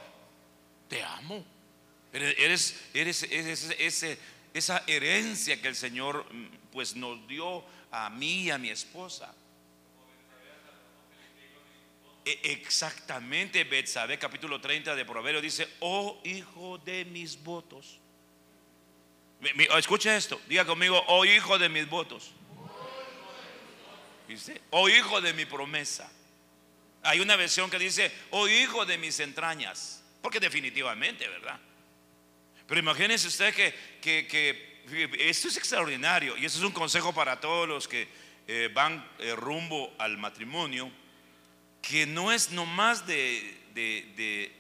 te 0.87 1.03
amo. 1.03 1.45
Eres, 2.13 2.75
eres, 2.93 3.23
esa 4.53 4.83
herencia 4.87 5.61
que 5.61 5.67
el 5.67 5.75
Señor 5.75 6.25
mm, 6.31 6.45
pues 6.71 6.95
nos 6.95 7.27
dio 7.27 7.63
a 7.91 8.09
mí 8.09 8.43
y 8.43 8.51
a 8.51 8.57
mi 8.57 8.69
esposa. 8.69 9.33
E, 12.23 12.39
exactamente, 12.43 13.63
Betsabe 13.65 14.17
capítulo 14.17 14.59
30 14.59 14.95
de 14.95 15.05
Proverbios 15.05 15.43
dice, 15.43 15.67
oh 15.81 16.19
hijo 16.23 16.77
de 16.79 17.05
mis 17.05 17.41
votos. 17.43 17.99
Escucha 19.77 20.15
esto, 20.15 20.41
diga 20.47 20.65
conmigo, 20.65 21.03
oh 21.07 21.25
hijo 21.25 21.59
de 21.59 21.69
mis 21.69 21.87
votos. 21.87 22.31
Oh 24.71 24.89
hijo 24.89 25.21
de 25.21 25.33
mi 25.33 25.45
promesa. 25.45 26.11
Hay 27.03 27.19
una 27.19 27.35
versión 27.35 27.69
que 27.69 27.77
dice, 27.77 28.11
oh 28.31 28.47
hijo 28.47 28.85
de 28.85 28.97
mis 28.97 29.19
entrañas. 29.19 30.04
Porque 30.25 30.39
definitivamente, 30.39 31.27
¿verdad? 31.27 31.59
Pero 32.65 32.79
imagínense 32.79 33.27
usted 33.27 33.53
que, 33.53 35.19
esto 35.19 35.47
es 35.49 35.57
extraordinario 35.57 36.35
y 36.35 36.45
eso 36.45 36.57
es 36.57 36.63
un 36.63 36.71
consejo 36.71 37.13
para 37.13 37.39
todos 37.39 37.67
los 37.67 37.87
que 37.87 38.07
eh, 38.47 38.71
van 38.73 39.07
eh, 39.19 39.35
rumbo 39.35 39.93
al 39.99 40.17
matrimonio, 40.17 40.89
que 41.79 42.07
no 42.07 42.31
es 42.31 42.49
nomás 42.49 43.05
de, 43.05 43.55
de, 43.75 44.51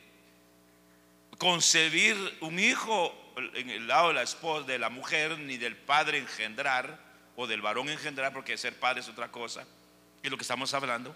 concebir 1.39 2.15
un 2.41 2.59
hijo 2.59 3.33
en 3.55 3.71
el 3.71 3.87
lado 3.87 4.09
de 4.09 4.13
la 4.13 4.21
esposa, 4.21 4.67
de 4.67 4.77
la 4.77 4.91
mujer, 4.91 5.39
ni 5.39 5.57
del 5.57 5.75
padre 5.75 6.19
engendrar 6.19 6.99
o 7.35 7.47
del 7.47 7.63
varón 7.63 7.89
engendrar, 7.89 8.31
porque 8.31 8.55
ser 8.55 8.77
padre 8.77 8.99
es 8.99 9.09
otra 9.09 9.31
cosa, 9.31 9.65
es 10.21 10.29
lo 10.29 10.37
que 10.37 10.43
estamos 10.43 10.71
hablando. 10.75 11.15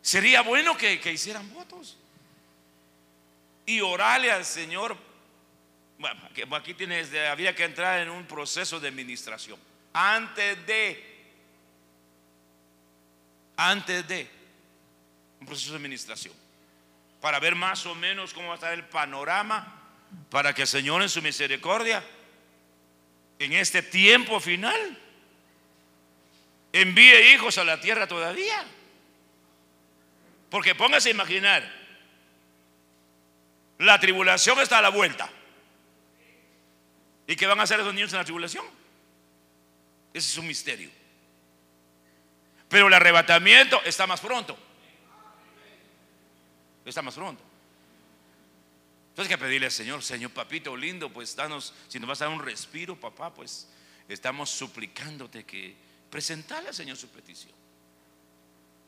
Sería 0.00 0.40
bueno 0.40 0.74
que 0.74 1.12
hicieran 1.12 1.52
votos 1.52 1.98
y 3.66 3.80
orarle 3.80 4.30
al 4.30 4.44
Señor. 4.44 4.96
Bueno, 5.98 6.20
aquí 6.56 6.74
tienes, 6.74 7.14
había 7.14 7.54
que 7.54 7.64
entrar 7.64 8.00
en 8.00 8.10
un 8.10 8.26
proceso 8.26 8.80
de 8.80 8.88
administración. 8.88 9.58
Antes 9.92 10.66
de, 10.66 11.32
antes 13.56 14.08
de, 14.08 14.28
un 15.40 15.46
proceso 15.46 15.70
de 15.72 15.76
administración. 15.76 16.34
Para 17.20 17.38
ver 17.38 17.54
más 17.54 17.86
o 17.86 17.94
menos 17.94 18.34
cómo 18.34 18.48
va 18.48 18.54
a 18.54 18.56
estar 18.56 18.72
el 18.72 18.84
panorama. 18.84 19.78
Para 20.28 20.54
que 20.54 20.62
el 20.62 20.68
Señor 20.68 21.02
en 21.02 21.08
su 21.08 21.22
misericordia, 21.22 22.02
en 23.38 23.52
este 23.54 23.82
tiempo 23.82 24.40
final, 24.40 24.98
envíe 26.72 27.34
hijos 27.34 27.58
a 27.58 27.64
la 27.64 27.80
tierra 27.80 28.06
todavía. 28.06 28.64
Porque 30.50 30.74
póngase 30.74 31.08
a 31.08 31.12
imaginar, 31.12 31.81
la 33.82 33.98
tribulación 33.98 34.60
está 34.60 34.78
a 34.78 34.82
la 34.82 34.90
vuelta. 34.90 35.28
¿Y 37.26 37.34
qué 37.34 37.46
van 37.46 37.58
a 37.58 37.64
hacer 37.64 37.80
esos 37.80 37.92
niños 37.92 38.12
en 38.12 38.18
la 38.18 38.24
tribulación? 38.24 38.64
Ese 40.14 40.30
es 40.30 40.38
un 40.38 40.46
misterio. 40.46 40.90
Pero 42.68 42.86
el 42.86 42.94
arrebatamiento 42.94 43.82
está 43.84 44.06
más 44.06 44.20
pronto. 44.20 44.56
Está 46.84 47.02
más 47.02 47.14
pronto. 47.14 47.42
Entonces 49.10 49.30
hay 49.30 49.36
que 49.36 49.44
pedirle 49.44 49.66
al 49.66 49.72
Señor, 49.72 50.02
Señor 50.02 50.30
papito 50.30 50.76
lindo, 50.76 51.12
pues 51.12 51.34
danos, 51.34 51.74
si 51.88 51.98
nos 51.98 52.08
vas 52.08 52.22
a 52.22 52.26
dar 52.26 52.34
un 52.34 52.42
respiro, 52.42 52.98
papá, 52.98 53.34
pues 53.34 53.68
estamos 54.08 54.48
suplicándote 54.48 55.44
que 55.44 55.74
presentarle 56.08 56.68
al 56.68 56.74
Señor 56.74 56.96
su 56.96 57.08
petición. 57.08 57.52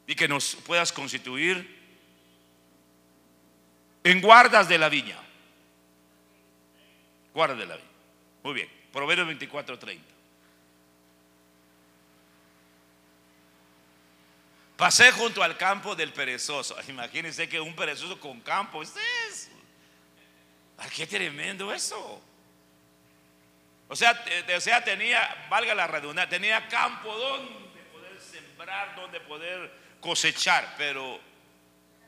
Y 0.07 0.15
que 0.15 0.29
nos 0.29 0.55
puedas 0.55 0.93
constituir 0.93 1.84
en 4.05 4.21
guardas 4.21 4.69
de 4.69 4.79
la 4.79 4.89
viña. 4.89 5.19
Guardas 7.33 7.59
de 7.59 7.67
la 7.67 7.77
viña. 7.77 7.89
Muy 8.43 8.55
bien. 8.55 8.69
Proverbios 8.93 9.27
24, 9.27 9.79
30. 9.79 10.15
Pasé 14.77 15.11
junto 15.13 15.43
al 15.43 15.57
campo 15.57 15.97
del 15.97 16.13
perezoso. 16.13 16.77
Imagínense 16.89 17.49
que 17.49 17.59
un 17.61 17.75
perezoso 17.75 18.21
con 18.21 18.41
campo. 18.41 18.83
es 18.83 18.93
qué 20.95 21.07
tremendo 21.07 21.73
eso. 21.73 22.23
O 23.89 23.97
sea, 23.97 24.25
o 24.57 24.61
sea, 24.61 24.83
tenía, 24.83 25.47
valga 25.49 25.75
la 25.75 25.87
redundancia, 25.87 26.29
tenía 26.29 26.67
campo 26.69 27.15
donde 27.17 27.81
poder 27.93 28.21
sembrar, 28.21 28.97
donde 28.97 29.21
poder 29.21 29.73
cosechar, 30.01 30.75
pero 30.77 31.21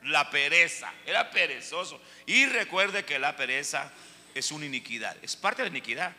la 0.06 0.30
pereza, 0.30 0.92
era 1.04 1.30
perezoso. 1.30 2.00
Y 2.26 2.46
recuerde 2.46 3.04
que 3.04 3.18
la 3.18 3.36
pereza 3.36 3.92
es 4.34 4.50
una 4.50 4.66
iniquidad, 4.66 5.16
es 5.22 5.36
parte 5.36 5.62
de 5.62 5.70
la 5.70 5.76
iniquidad. 5.76 6.14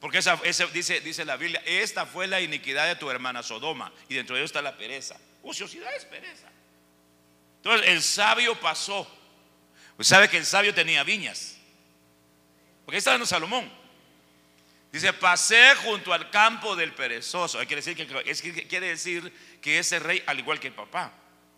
Porque 0.00 0.18
esa, 0.18 0.36
dice, 0.72 1.00
dice 1.00 1.24
la 1.24 1.36
Biblia, 1.36 1.62
esta 1.64 2.06
fue 2.06 2.26
la 2.26 2.40
iniquidad 2.40 2.88
de 2.88 2.96
tu 2.96 3.08
hermana 3.08 3.42
Sodoma 3.42 3.92
y 4.08 4.14
dentro 4.14 4.34
de 4.34 4.40
ello 4.40 4.46
está 4.46 4.60
la 4.60 4.76
pereza. 4.76 5.16
Ociosidad 5.44 5.94
es 5.94 6.04
pereza. 6.04 6.48
Entonces 7.58 7.88
el 7.88 8.02
sabio 8.02 8.58
pasó. 8.58 9.08
Pues 9.94 10.08
sabe 10.08 10.28
que 10.28 10.38
el 10.38 10.46
sabio 10.46 10.74
tenía 10.74 11.04
viñas. 11.04 11.56
Porque 12.84 12.96
ahí 12.96 12.98
está 12.98 13.14
en 13.14 13.24
Salomón. 13.26 13.70
Dice, 14.90 15.12
pasé 15.12 15.74
junto 15.76 16.12
al 16.12 16.30
campo 16.30 16.74
del 16.74 16.92
perezoso. 16.92 17.58
Quiere 17.58 17.76
decir 17.76 17.96
que, 17.96 18.66
quiere 18.66 18.88
decir 18.88 19.32
que 19.62 19.78
ese 19.78 20.00
rey, 20.00 20.22
al 20.26 20.38
igual 20.38 20.58
que 20.58 20.66
el 20.66 20.74
papá, 20.74 21.12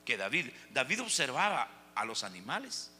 que 0.04 0.16
David. 0.16 0.50
David 0.70 1.02
observaba 1.02 1.68
a 1.94 2.04
los 2.04 2.24
animales. 2.24 2.90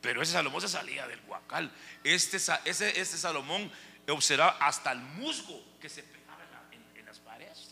Pero 0.00 0.22
ese 0.22 0.32
Salomón 0.32 0.60
se 0.60 0.68
salía 0.68 1.06
del 1.06 1.20
guacal. 1.22 1.70
Este, 2.02 2.36
ese, 2.36 3.00
este 3.00 3.16
Salomón 3.16 3.70
observaba 4.08 4.56
hasta 4.60 4.92
el 4.92 5.00
musgo 5.00 5.62
que 5.80 5.88
se 5.88 6.02
pegaba 6.02 6.42
en, 6.72 7.06
las 7.06 7.18
paredes. 7.20 7.68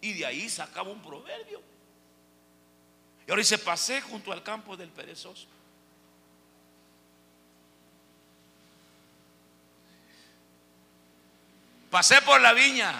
Y 0.00 0.12
de 0.14 0.26
ahí 0.26 0.48
sacaba 0.48 0.90
un 0.90 1.02
proverbio. 1.02 1.62
Y 3.26 3.30
ahora 3.30 3.40
dice, 3.40 3.58
pasé 3.58 4.00
junto 4.00 4.32
al 4.32 4.42
campo 4.42 4.76
del 4.76 4.90
perezoso. 4.90 5.46
Pasé 11.90 12.20
por 12.22 12.40
la 12.40 12.52
viña 12.52 12.94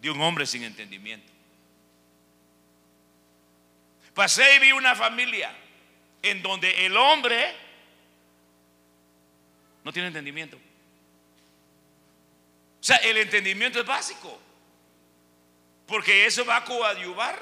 de 0.00 0.10
un 0.10 0.20
hombre 0.20 0.46
sin 0.46 0.62
entendimiento. 0.62 1.31
Pasé 4.14 4.56
y 4.56 4.58
vi 4.58 4.72
una 4.72 4.94
familia 4.94 5.54
en 6.22 6.42
donde 6.42 6.86
el 6.86 6.96
hombre 6.96 7.54
no 9.84 9.92
tiene 9.92 10.08
entendimiento. 10.08 10.56
O 10.56 12.84
sea, 12.84 12.96
el 12.98 13.16
entendimiento 13.16 13.80
es 13.80 13.86
básico. 13.86 14.38
Porque 15.86 16.26
eso 16.26 16.44
va 16.44 16.56
a 16.56 16.64
coadyuvar 16.64 17.40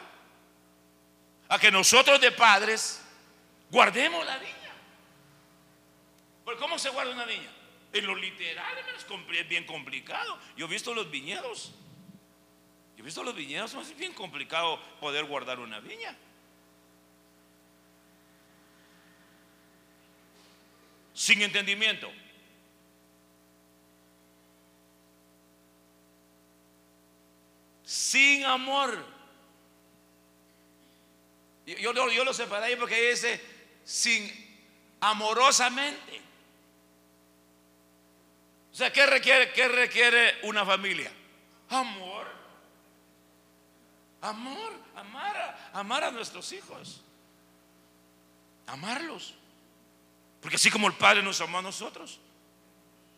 a 1.49 1.59
que 1.59 1.71
nosotros 1.71 2.21
de 2.21 2.33
padres 2.33 3.03
guardemos 3.71 4.25
la 4.25 4.39
viña. 4.39 4.55
¿Cómo 6.59 6.79
se 6.79 6.91
guarda 6.91 7.13
una 7.13 7.25
viña? 7.25 7.51
En 7.93 8.07
lo 8.07 8.15
literal 8.15 8.73
es 9.33 9.49
bien 9.49 9.65
complicado. 9.65 10.39
Yo 10.57 10.67
he 10.67 10.69
visto 10.69 10.95
los 10.95 11.11
viñedos. 11.11 11.73
Yo 12.97 13.03
he 13.03 13.05
visto 13.05 13.23
los 13.23 13.35
viñedos, 13.35 13.75
es 13.75 13.97
bien 13.97 14.13
complicado 14.13 14.81
poder 15.01 15.25
guardar 15.25 15.59
una 15.59 15.81
viña. 15.81 16.17
Sin 21.21 21.43
entendimiento. 21.43 22.11
Sin 27.85 28.43
amor. 28.47 29.05
Yo, 31.67 31.93
yo, 31.93 32.25
lo 32.25 32.33
separé 32.33 32.69
ahí 32.69 32.77
porque 32.77 33.11
dice 33.11 33.39
sin 33.85 34.33
amorosamente. 34.99 36.23
O 38.73 38.75
sea, 38.75 38.91
¿qué 38.91 39.05
requiere, 39.05 39.53
qué 39.53 39.69
requiere 39.69 40.39
una 40.45 40.65
familia? 40.65 41.13
Amor. 41.69 42.29
Amor, 44.23 44.73
amar 44.97 45.71
amar 45.75 46.05
a 46.05 46.11
nuestros 46.11 46.51
hijos. 46.53 47.03
Amarlos. 48.67 49.35
Porque 50.41 50.57
así 50.57 50.71
como 50.71 50.87
el 50.89 50.95
Padre 50.95 51.23
nos 51.23 51.41
amó 51.41 51.59
a 51.59 51.63
nosotros, 51.63 52.19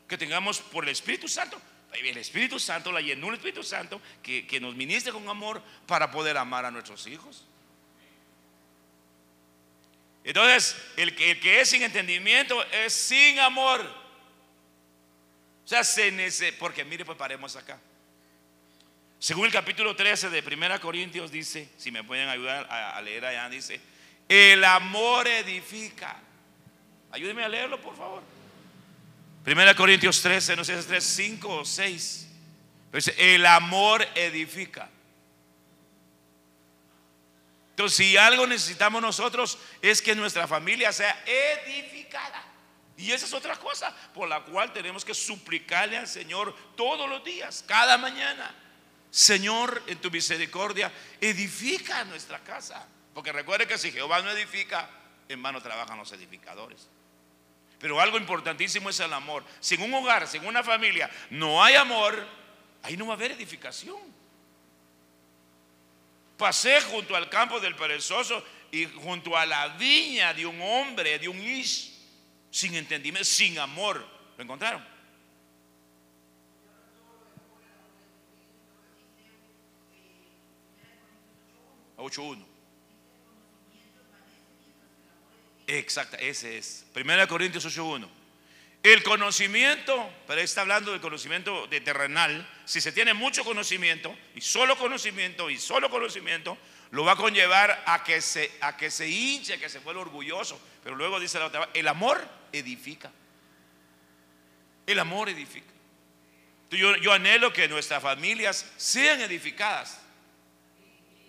que 0.09 0.19
tengamos 0.19 0.61
por 0.61 0.85
el 0.85 0.91
Espíritu 0.91 1.29
Santo, 1.29 1.61
el 1.93 2.17
Espíritu 2.17 2.59
Santo, 2.59 2.91
la 2.91 3.01
llenura 3.01 3.33
del 3.33 3.41
Espíritu 3.41 3.63
Santo, 3.63 4.01
que, 4.23 4.47
que 4.47 4.61
nos 4.61 4.75
ministre 4.75 5.13
con 5.13 5.29
amor 5.29 5.63
para 5.87 6.11
poder 6.11 6.37
amar 6.37 6.65
a 6.65 6.71
nuestros 6.71 7.07
hijos. 7.07 7.45
Entonces, 10.25 10.77
el 10.97 11.15
que, 11.15 11.33
el 11.33 11.41
que 11.41 11.61
es 11.61 11.69
sin 11.69 11.83
entendimiento 11.83 12.63
es 12.71 12.93
sin 12.93 13.39
amor. 13.41 13.81
O 15.65 15.69
sea, 15.69 15.85
se 15.85 16.53
porque 16.59 16.85
mire, 16.85 17.05
pues 17.05 17.19
paremos 17.19 17.57
acá. 17.57 17.79
Según 19.19 19.47
el 19.47 19.53
capítulo 19.53 19.95
13 19.95 20.31
de 20.31 20.41
1 20.41 20.81
Corintios 20.81 21.31
dice, 21.31 21.69
si 21.77 21.91
me 21.91 22.03
pueden 22.03 22.29
ayudar 22.29 22.67
a, 22.69 23.01
leer 23.03 23.25
allá, 23.25 23.49
dice, 23.49 23.81
el 24.29 24.65
amor 24.65 25.29
edifica. 25.29 26.21
Ayúdeme 27.12 27.44
a 27.44 27.48
leerlo, 27.48 27.81
por 27.81 27.94
favor. 27.94 28.22
1 29.46 29.77
Corintios 29.77 30.22
13, 30.22 30.57
no 30.57 30.64
sé 30.64 30.72
si 30.72 30.79
es 30.81 30.87
3, 30.87 31.05
5 31.05 31.57
o 31.59 31.64
6. 31.64 32.29
Dice, 32.92 33.35
el 33.35 33.44
amor 33.46 34.07
edifica. 34.14 34.88
Entonces, 37.70 37.96
si 37.96 38.16
algo 38.16 38.46
necesitamos 38.46 39.01
nosotros 39.01 39.59
es 39.81 40.01
que 40.01 40.14
nuestra 40.14 40.46
familia 40.46 40.92
sea 40.92 41.22
edificada. 41.27 42.44
Y 42.96 43.12
esa 43.12 43.27
es 43.27 43.33
otra 43.33 43.57
cosa 43.57 43.94
por 44.14 44.29
la 44.29 44.40
cual 44.44 44.72
tenemos 44.72 45.05
que 45.05 45.14
suplicarle 45.14 45.96
al 45.96 46.07
Señor 46.07 46.55
todos 46.77 47.09
los 47.09 47.25
días, 47.25 47.64
cada 47.66 47.98
mañana. 47.98 48.55
Señor, 49.11 49.83
en 49.87 49.98
tu 49.98 50.11
misericordia, 50.11 50.92
edifica 51.20 52.05
nuestra 52.05 52.38
casa. 52.40 52.87
Porque 53.12 53.33
recuerde 53.33 53.66
que 53.66 53.77
si 53.77 53.90
Jehová 53.90 54.22
no 54.22 54.31
edifica, 54.31 54.88
en 55.29 55.42
vano 55.42 55.61
trabajan 55.61 55.98
los 55.98 56.12
edificadores. 56.12 56.88
Pero 57.83 58.01
algo 58.01 58.16
importantísimo 58.16 58.90
es 58.90 59.01
el 59.01 59.12
amor. 59.12 59.45
Si 59.59 59.75
en 59.75 59.83
un 59.83 59.92
hogar, 59.92 60.29
si 60.29 60.37
en 60.37 60.47
una 60.47 60.62
familia 60.62 61.11
no 61.31 61.62
hay 61.62 61.75
amor, 61.75 62.16
ahí 62.81 62.97
no 62.97 63.09
va 63.09 63.14
a 63.14 63.16
haber 63.16 63.33
edificación. 63.33 64.01
Pasé 66.38 66.81
junto 66.83 67.16
al 67.16 67.29
campo 67.29 67.59
del 67.59 67.75
perezoso 67.75 68.45
y 68.71 68.85
junto 68.85 69.37
a 69.37 69.45
la 69.45 69.66
viña 69.71 70.33
de 70.33 70.47
un 70.47 70.62
hombre, 70.62 71.18
de 71.18 71.29
un 71.29 71.42
ish 71.42 71.92
sin 72.53 72.77
entendimiento, 72.77 73.25
sin 73.25 73.59
amor. 73.59 74.07
¿Lo 74.37 74.45
encontraron? 74.45 74.87
A 81.99 82.01
8.1. 82.01 82.52
Exacto, 85.66 86.16
ese 86.18 86.59
es. 86.59 86.85
Primera 86.92 87.27
Corintios 87.27 87.64
8.1. 87.64 88.09
El 88.83 89.05
conocimiento, 89.05 90.12
pero 90.27 90.40
está 90.40 90.62
hablando 90.62 90.90
del 90.90 91.01
conocimiento 91.01 91.68
de 91.68 91.81
terrenal. 91.81 92.48
Si 92.64 92.81
se 92.81 92.90
tiene 92.90 93.14
mucho 93.14 93.44
conocimiento, 93.44 94.16
y 94.35 94.40
solo 94.40 94.77
conocimiento, 94.77 95.48
y 95.51 95.59
solo 95.59 95.88
conocimiento, 95.88 96.59
lo 96.90 97.05
va 97.05 97.12
a 97.12 97.16
conllevar 97.16 97.85
a 97.87 98.03
que 98.03 98.20
se, 98.20 98.51
a 98.61 98.77
que 98.77 98.90
se 98.90 99.09
hinche, 99.09 99.59
que 99.59 99.68
se 99.68 99.79
vuelva 99.79 100.03
orgulloso. 100.03 100.61
Pero 100.83 100.96
luego 100.96 101.20
dice 101.20 101.38
la 101.38 101.46
otra, 101.46 101.68
el 101.75 101.87
amor 101.87 102.27
edifica. 102.53 103.12
El 104.85 104.98
amor 104.98 105.29
edifica. 105.29 105.70
Yo, 106.70 106.96
yo 106.96 107.12
anhelo 107.12 107.53
que 107.53 107.68
nuestras 107.68 108.03
familias 108.03 108.68
sean 108.77 109.20
edificadas. 109.20 110.01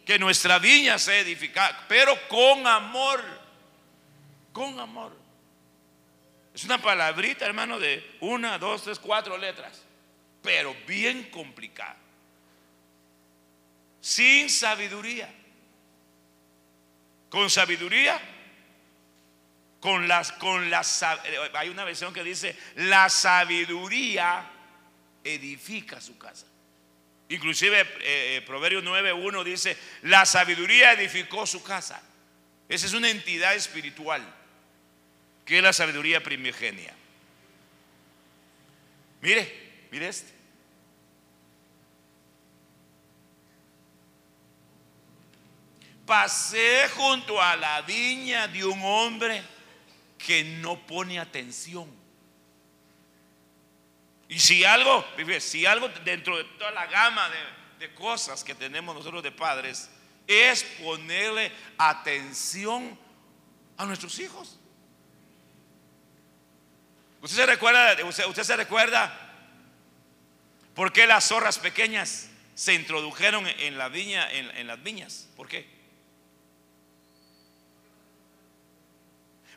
Que 0.06 0.18
nuestra 0.18 0.58
viña 0.58 0.98
sea 0.98 1.20
edificada, 1.20 1.86
pero 1.88 2.18
con 2.28 2.66
amor. 2.66 3.43
Con 4.54 4.80
amor. 4.80 5.18
Es 6.54 6.64
una 6.64 6.82
palabrita, 6.82 7.46
hermano, 7.46 7.80
de 7.80 8.18
una, 8.22 8.58
dos, 8.58 8.84
tres, 8.84 9.00
cuatro 9.00 9.38
letras, 9.38 9.82
pero 10.42 10.74
bien 10.88 11.30
complicada. 11.32 11.98
Sin 14.00 14.50
sabiduría. 14.50 15.34
Con 17.30 17.50
sabiduría 17.50 18.22
con 19.84 20.08
las, 20.08 20.32
con 20.32 20.70
las, 20.70 21.04
hay 21.04 21.68
una 21.68 21.84
versión 21.84 22.14
que 22.14 22.24
dice, 22.24 22.56
la 22.76 23.10
sabiduría 23.10 24.50
edifica 25.22 26.00
su 26.00 26.18
casa. 26.18 26.46
Inclusive 27.28 27.82
eh, 27.82 28.38
eh 28.38 28.44
Proverbio 28.48 28.82
9.1 28.82 29.44
dice, 29.44 29.78
la 30.04 30.26
sabiduría 30.26 30.94
edificó 30.94 31.46
su 31.46 31.62
casa. 31.62 32.02
Esa 32.70 32.86
es 32.86 32.94
una 32.94 33.10
entidad 33.10 33.56
espiritual, 33.56 34.24
que 35.46 35.58
es 35.58 35.64
la 35.64 35.74
sabiduría 35.74 36.22
primigenia. 36.22 36.94
Mire, 39.22 39.88
mire 39.92 40.08
este. 40.08 40.34
Pasé 46.06 46.90
junto 46.90 47.42
a 47.42 47.56
la 47.56 47.82
viña 47.82 48.48
de 48.48 48.66
un 48.66 48.82
hombre 48.84 49.42
que 50.18 50.44
no 50.44 50.86
pone 50.86 51.20
atención. 51.20 51.90
Y 54.28 54.40
si 54.40 54.64
algo, 54.64 55.06
si 55.40 55.66
algo 55.66 55.88
dentro 56.04 56.38
de 56.38 56.44
toda 56.58 56.72
la 56.72 56.88
gama 56.88 57.30
de, 57.30 57.88
de 57.88 57.94
cosas 57.94 58.44
que 58.44 58.56
tenemos 58.56 58.96
nosotros 58.96 59.24
de 59.24 59.32
padres, 59.32 59.90
es 60.28 60.64
ponerle 60.84 61.52
atención 61.78 62.98
a 63.78 63.86
nuestros 63.86 64.20
hijos. 64.20 64.60
¿Usted 67.24 67.38
se 67.38 67.46
recuerda, 67.46 67.96
usted, 68.04 68.44
se 68.44 68.58
recuerda 68.58 69.18
por 70.76 70.92
qué 70.92 71.08
las 71.08 71.24
zorras 71.24 71.58
pequeñas 71.58 72.30
se 72.54 72.74
introdujeron 72.74 73.48
en 73.48 73.78
la 73.78 73.88
viña, 73.88 74.30
en, 74.30 74.68
las 74.68 74.84
viñas? 74.84 75.30
¿Por 75.38 75.48
qué? 75.48 75.66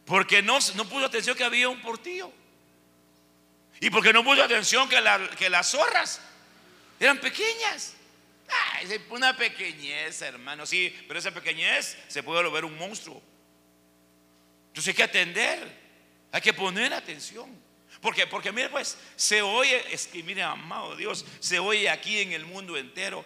Porque 0.04 0.42
no, 0.42 0.60
no 0.76 0.88
puso 0.88 1.06
atención 1.06 1.36
que 1.36 1.42
había 1.42 1.68
un 1.68 1.82
portillo. 1.82 2.32
Y 3.80 3.90
porque 3.90 4.12
no 4.12 4.22
puso 4.22 4.44
atención 4.44 4.88
que, 4.88 5.00
las 5.50 5.66
zorras 5.66 6.20
eran 7.00 7.18
pequeñas. 7.18 7.94
Una 9.10 9.36
pequeñez, 9.36 10.22
hermano. 10.22 10.66
Sí, 10.66 10.96
pero 11.08 11.18
esa 11.18 11.32
pequeñez 11.32 11.98
se 12.06 12.22
puede 12.22 12.44
volver 12.44 12.64
un 12.64 12.78
monstruo. 12.78 13.20
Entonces 14.68 14.90
hay 14.90 14.94
que 14.94 15.02
atender, 15.02 15.85
hay 16.32 16.40
que 16.40 16.52
poner 16.52 16.92
atención. 16.92 17.66
Porque, 18.00 18.26
porque 18.26 18.52
mire 18.52 18.68
pues, 18.68 18.96
se 19.16 19.42
oye, 19.42 19.82
es 19.92 20.06
que 20.06 20.22
mire, 20.22 20.42
amado 20.42 20.94
Dios, 20.96 21.24
se 21.40 21.58
oye 21.58 21.88
aquí 21.88 22.20
en 22.20 22.32
el 22.32 22.44
mundo 22.44 22.76
entero 22.76 23.24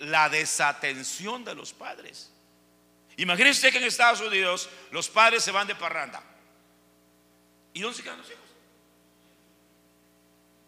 la 0.00 0.28
desatención 0.28 1.44
de 1.44 1.54
los 1.54 1.72
padres. 1.72 2.30
Imagínense 3.16 3.70
que 3.70 3.78
en 3.78 3.84
Estados 3.84 4.20
Unidos 4.20 4.68
los 4.90 5.08
padres 5.08 5.42
se 5.42 5.50
van 5.50 5.66
de 5.66 5.74
parranda. 5.74 6.22
¿Y 7.72 7.80
dónde 7.80 7.96
se 7.96 8.02
quedan 8.02 8.18
los 8.18 8.28
hijos? 8.28 8.40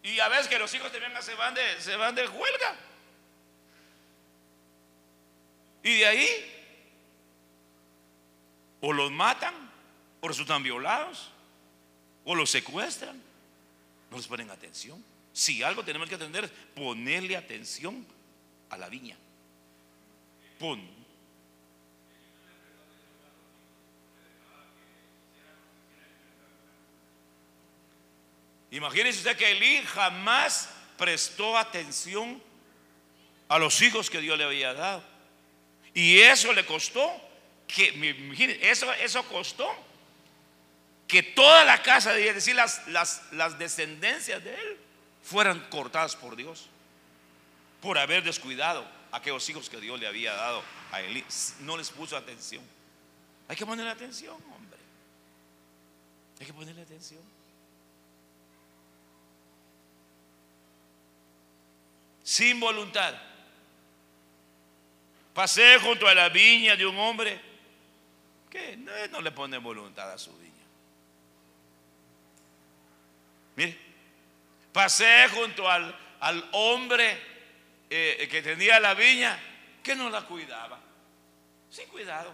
Y 0.03 0.19
a 0.19 0.27
veces 0.27 0.47
que 0.47 0.59
los 0.59 0.73
hijos 0.73 0.91
también 0.91 1.13
se 1.21 1.33
van 1.35 1.53
de, 1.53 1.81
se 1.81 1.95
van 1.95 2.13
de 2.13 2.27
huelga. 2.27 2.75
Y 5.83 5.97
de 5.97 6.05
ahí, 6.05 6.27
o 8.81 8.93
los 8.93 9.11
matan, 9.11 9.71
o 10.21 10.27
resultan 10.27 10.63
violados, 10.63 11.32
o 12.25 12.35
los 12.35 12.49
secuestran. 12.49 13.21
No 14.11 14.17
les 14.17 14.27
ponen 14.27 14.49
atención. 14.49 15.03
Si 15.33 15.63
algo 15.63 15.83
tenemos 15.83 16.07
que 16.07 16.15
atender, 16.15 16.49
ponerle 16.75 17.35
atención 17.35 18.05
a 18.69 18.77
la 18.77 18.89
viña. 18.89 19.17
Pon. 20.59 21.03
Imagínese 28.69 29.19
usted 29.19 29.37
que 29.37 29.51
Elí 29.51 29.83
jamás 29.85 30.69
prestó 30.97 31.57
atención 31.57 32.41
a 33.47 33.59
los 33.59 33.79
hijos 33.83 34.09
que 34.09 34.19
Dios 34.19 34.37
le 34.37 34.45
había 34.45 34.73
dado. 34.73 35.03
Y 35.93 36.19
eso 36.19 36.51
le 36.53 36.65
costó 36.65 37.11
que, 37.67 38.59
eso, 38.61 38.91
eso 38.93 39.23
costó 39.25 39.71
que 41.13 41.21
toda 41.21 41.63
la 41.63 41.83
casa, 41.83 42.17
es 42.17 42.33
decir, 42.33 42.55
las, 42.55 42.87
las, 42.87 43.21
las 43.33 43.59
descendencias 43.59 44.43
de 44.43 44.51
él, 44.51 44.77
fueran 45.21 45.59
cortadas 45.69 46.15
por 46.15 46.35
Dios 46.35 46.67
por 47.81 47.99
haber 47.99 48.23
descuidado 48.23 48.83
a 49.11 49.17
aquellos 49.17 49.47
hijos 49.47 49.69
que 49.69 49.79
Dios 49.79 49.99
le 49.99 50.07
había 50.07 50.33
dado 50.33 50.63
a 50.91 51.01
Elí. 51.01 51.23
No 51.59 51.77
les 51.77 51.91
puso 51.91 52.17
atención. 52.17 52.63
Hay 53.47 53.55
que 53.55 53.63
ponerle 53.63 53.91
atención, 53.91 54.35
hombre. 54.55 54.79
Hay 56.39 56.47
que 56.47 56.53
ponerle 56.53 56.81
atención. 56.81 57.21
Sin 62.23 62.59
voluntad. 62.59 63.13
Pasé 65.35 65.77
junto 65.79 66.07
a 66.07 66.15
la 66.15 66.29
viña 66.29 66.75
de 66.75 66.87
un 66.87 66.97
hombre 66.97 67.39
que 68.49 68.77
no, 68.77 69.21
le 69.21 69.31
pone 69.31 69.59
voluntad 69.59 70.11
a 70.11 70.17
su 70.17 70.31
viña. 70.37 70.53
Mire, 73.55 73.77
pasé 74.73 75.29
junto 75.29 75.69
al, 75.69 75.95
al 76.19 76.49
hombre 76.51 77.17
eh, 77.89 78.27
que 78.29 78.41
tenía 78.41 78.79
la 78.79 78.95
viña 78.95 79.39
que 79.83 79.95
no 79.95 80.09
la 80.09 80.21
cuidaba. 80.23 80.79
Sin 81.69 81.87
cuidado. 81.87 82.33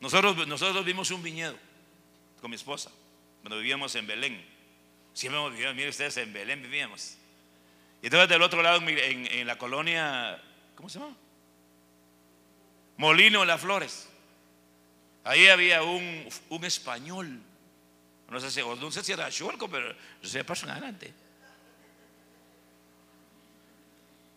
Nosotros, 0.00 0.46
nosotros 0.48 0.84
vimos 0.84 1.10
un 1.10 1.22
viñedo 1.22 1.56
con 2.40 2.50
mi 2.50 2.56
esposa 2.56 2.90
cuando 3.42 3.58
vivíamos 3.58 3.94
en 3.94 4.06
Belén. 4.06 4.44
Siempre 5.12 5.38
hemos 5.38 5.52
vivido, 5.52 5.74
mire 5.74 5.90
ustedes, 5.90 6.16
en 6.16 6.32
Belén 6.32 6.62
vivíamos. 6.62 7.16
Y 8.02 8.06
entonces 8.06 8.28
del 8.28 8.42
otro 8.42 8.62
lado, 8.62 8.80
en, 8.86 9.46
la 9.46 9.58
colonia, 9.58 10.42
¿cómo 10.74 10.88
se 10.88 10.98
llama? 10.98 11.14
Molino 12.96 13.44
Las 13.44 13.60
Flores. 13.60 14.08
Ahí 15.24 15.48
había 15.48 15.82
un, 15.82 16.28
un 16.48 16.64
español. 16.64 17.42
No 18.30 18.38
sé, 18.38 18.50
si, 18.50 18.60
no 18.60 18.90
sé 18.92 19.02
si 19.02 19.12
era 19.12 19.28
Shulco, 19.28 19.68
pero 19.68 19.92
yo 20.22 20.28
sé 20.28 20.40
adelante. 20.40 21.12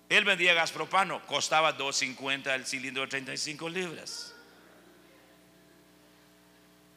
Él 0.10 0.26
vendía 0.26 0.54
gas 0.54 0.72
propano, 0.72 1.24
costaba 1.26 1.78
2.50 1.78 2.54
el 2.56 2.66
cilindro 2.66 3.04
de 3.04 3.10
35 3.10 3.70
libras. 3.70 4.34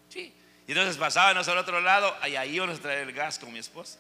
Sí. 0.09 0.35
Y 0.67 0.73
entonces 0.73 0.97
pasábamos 0.97 1.47
al 1.49 1.59
otro 1.59 1.81
lado, 1.81 2.15
y 2.27 2.35
ahí 2.37 2.57
íbamos 2.57 2.79
a 2.79 2.83
traer 2.83 3.09
el 3.09 3.13
gas 3.13 3.39
con 3.39 3.53
mi 3.53 3.59
esposa. 3.59 3.99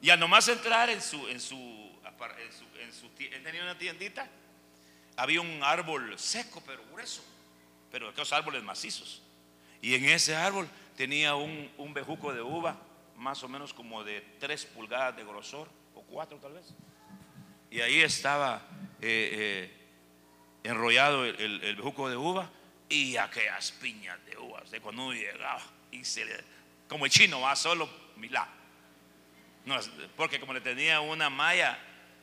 Y 0.00 0.10
al 0.10 0.20
nomás 0.20 0.46
entrar 0.48 0.88
en 0.90 1.02
su, 1.02 1.26
en 1.28 1.40
su, 1.40 1.56
en 1.56 2.92
su, 2.92 3.10
él 3.18 3.42
tenía 3.42 3.62
una 3.62 3.76
tiendita, 3.76 4.28
había 5.16 5.40
un 5.40 5.60
árbol 5.62 6.16
seco 6.18 6.62
pero 6.64 6.84
grueso, 6.92 7.24
pero 7.90 8.08
aquellos 8.10 8.32
árboles 8.32 8.62
macizos. 8.62 9.22
Y 9.82 9.94
en 9.94 10.04
ese 10.06 10.34
árbol 10.34 10.68
tenía 10.96 11.34
un, 11.34 11.70
un 11.78 11.94
bejuco 11.94 12.32
de 12.32 12.42
uva, 12.42 12.76
más 13.16 13.42
o 13.42 13.48
menos 13.48 13.72
como 13.72 14.04
de 14.04 14.20
3 14.40 14.66
pulgadas 14.66 15.16
de 15.16 15.24
grosor, 15.24 15.68
o 15.94 16.02
4 16.02 16.38
tal 16.38 16.52
vez. 16.54 16.74
Y 17.70 17.80
ahí 17.80 18.00
estaba 18.00 18.62
eh, 19.00 19.30
eh, 19.32 19.70
enrollado 20.64 21.24
el, 21.24 21.62
el, 21.62 21.76
bejuco 21.76 22.08
de 22.08 22.16
uva 22.16 22.50
y 22.88 23.16
aquellas 23.16 23.72
piñas 23.72 24.24
de 24.26 24.38
uvas 24.38 24.70
de 24.70 24.80
cuando 24.80 25.04
uno 25.04 25.12
llegaba 25.12 25.62
y 25.90 26.04
se 26.04 26.24
como 26.88 27.04
el 27.04 27.10
chino 27.10 27.40
va 27.40 27.56
solo 27.56 27.88
milá 28.16 28.48
no, 29.66 29.76
porque 30.16 30.38
como 30.38 30.52
le 30.54 30.60
tenía 30.60 31.00
una 31.00 31.28
malla 31.28 31.76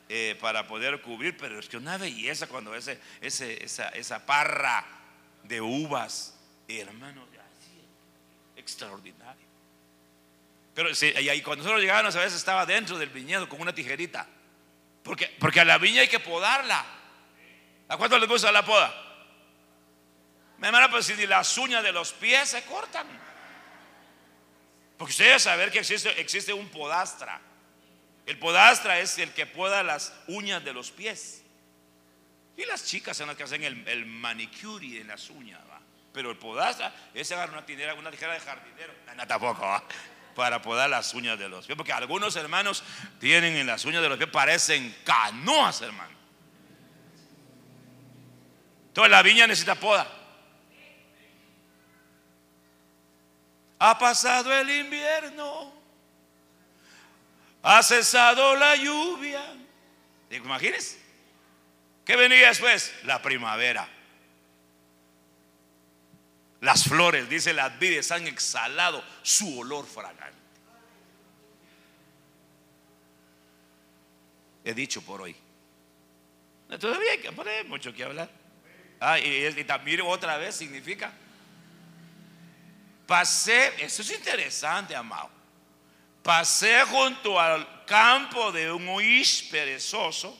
eh, 0.08 0.36
para 0.40 0.66
poder 0.66 1.00
cubrir, 1.02 1.36
pero 1.36 1.58
es 1.58 1.68
que 1.68 1.76
una 1.76 1.98
belleza 1.98 2.46
cuando 2.46 2.74
ese, 2.74 2.98
ese, 3.20 3.62
esa, 3.62 3.90
esa 3.90 4.24
parra 4.24 4.84
de 5.44 5.60
uvas, 5.60 6.38
hermano, 6.66 7.26
extraordinario. 8.64 9.44
Pero 10.74 10.88
y 10.90 11.42
cuando 11.42 11.62
nosotros 11.62 11.82
llegábamos 11.82 12.16
a 12.16 12.20
veces 12.20 12.38
estaba 12.38 12.64
dentro 12.64 12.98
del 12.98 13.10
viñedo 13.10 13.48
con 13.48 13.60
una 13.60 13.74
tijerita. 13.74 14.26
Porque, 15.02 15.26
porque 15.38 15.60
a 15.60 15.64
la 15.64 15.76
viña 15.76 16.00
hay 16.00 16.08
que 16.08 16.18
podarla. 16.18 16.84
¿A 17.88 17.96
cuánto 17.98 18.18
les 18.18 18.28
gusta 18.28 18.50
la 18.50 18.64
poda? 18.64 18.92
Mi 20.58 20.66
hermano, 20.66 20.90
pues 20.90 21.04
si 21.04 21.26
las 21.26 21.58
uñas 21.58 21.82
de 21.84 21.92
los 21.92 22.12
pies 22.14 22.48
se 22.48 22.64
cortan. 22.64 23.06
Porque 24.96 25.10
ustedes 25.10 25.42
saber 25.42 25.70
que 25.70 25.80
existe, 25.80 26.18
existe 26.18 26.54
un 26.54 26.68
podastra. 26.70 27.40
El 28.24 28.38
podastra 28.38 28.98
es 28.98 29.18
el 29.18 29.32
que 29.32 29.44
poda 29.44 29.82
las 29.82 30.14
uñas 30.28 30.64
de 30.64 30.72
los 30.72 30.90
pies. 30.90 31.42
Y 32.56 32.64
las 32.64 32.86
chicas 32.86 33.16
son 33.16 33.26
las 33.26 33.36
que 33.36 33.42
hacen 33.42 33.62
el, 33.62 33.86
el 33.86 34.06
manicure 34.06 35.00
en 35.00 35.08
las 35.08 35.28
uñas. 35.28 35.60
Pero 36.14 36.30
el 36.30 36.36
podastra 36.36 36.94
es 37.12 37.30
agarrar 37.32 37.50
una 37.50 37.66
tijera, 37.66 37.92
una 37.94 38.08
tijera 38.08 38.34
de 38.34 38.40
jardinero. 38.40 38.94
No, 39.16 39.26
tampoco, 39.26 39.82
para 40.36 40.62
podar 40.62 40.88
las 40.88 41.12
uñas 41.12 41.36
de 41.36 41.48
los 41.48 41.66
pies. 41.66 41.76
Porque 41.76 41.92
algunos 41.92 42.36
hermanos 42.36 42.84
tienen 43.18 43.56
en 43.56 43.66
las 43.66 43.84
uñas 43.84 44.00
de 44.00 44.08
los 44.08 44.16
pies, 44.16 44.30
parecen 44.30 44.94
canoas, 45.02 45.82
hermano. 45.82 46.14
Toda 48.92 49.08
la 49.08 49.22
viña 49.22 49.48
necesita 49.48 49.74
poda. 49.74 50.06
Ha 53.80 53.98
pasado 53.98 54.54
el 54.54 54.70
invierno. 54.70 55.74
Ha 57.60 57.82
cesado 57.82 58.54
la 58.54 58.76
lluvia. 58.76 59.42
Imagínense. 60.30 61.02
¿Qué 62.04 62.14
venía 62.14 62.48
después? 62.48 62.94
La 63.02 63.20
primavera. 63.20 63.88
Las 66.64 66.84
flores, 66.84 67.28
dice 67.28 67.52
las 67.52 67.78
vides, 67.78 68.10
han 68.10 68.26
exhalado 68.26 69.04
su 69.22 69.60
olor 69.60 69.86
fragante. 69.86 70.32
He 74.64 74.72
dicho 74.72 75.02
por 75.02 75.20
hoy. 75.20 75.36
Todavía 76.80 77.12
hay 77.12 77.18
que 77.18 77.64
mucho 77.64 77.92
que 77.92 78.02
hablar. 78.02 78.30
Ah, 78.98 79.18
y, 79.18 79.62
también 79.64 80.00
otra 80.00 80.38
vez 80.38 80.56
significa 80.56 81.12
Pasé, 83.06 83.84
eso 83.84 84.00
es 84.00 84.10
interesante, 84.12 84.96
amado. 84.96 85.28
Pasé 86.22 86.82
junto 86.84 87.38
al 87.38 87.84
campo 87.84 88.50
de 88.52 88.72
un 88.72 88.88
huís 88.88 89.42
perezoso 89.50 90.34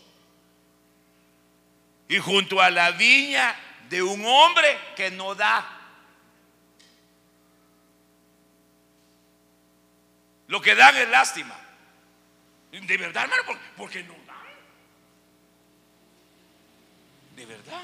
y 2.09 2.16
junto 2.16 2.62
a 2.62 2.70
la 2.70 2.93
viña 2.93 3.55
de 3.91 4.03
un 4.03 4.25
hombre 4.25 4.79
que 4.97 5.11
no 5.11 5.35
da. 5.35 5.74
Lo 10.49 10.61
que 10.61 10.75
dan 10.75 10.97
es 10.97 11.09
lástima. 11.09 11.59
De 12.71 12.97
verdad, 12.97 13.25
hermano, 13.25 13.59
porque 13.77 14.03
no 14.03 14.15
dan. 14.27 14.37
De 17.37 17.47
verdad. 17.47 17.83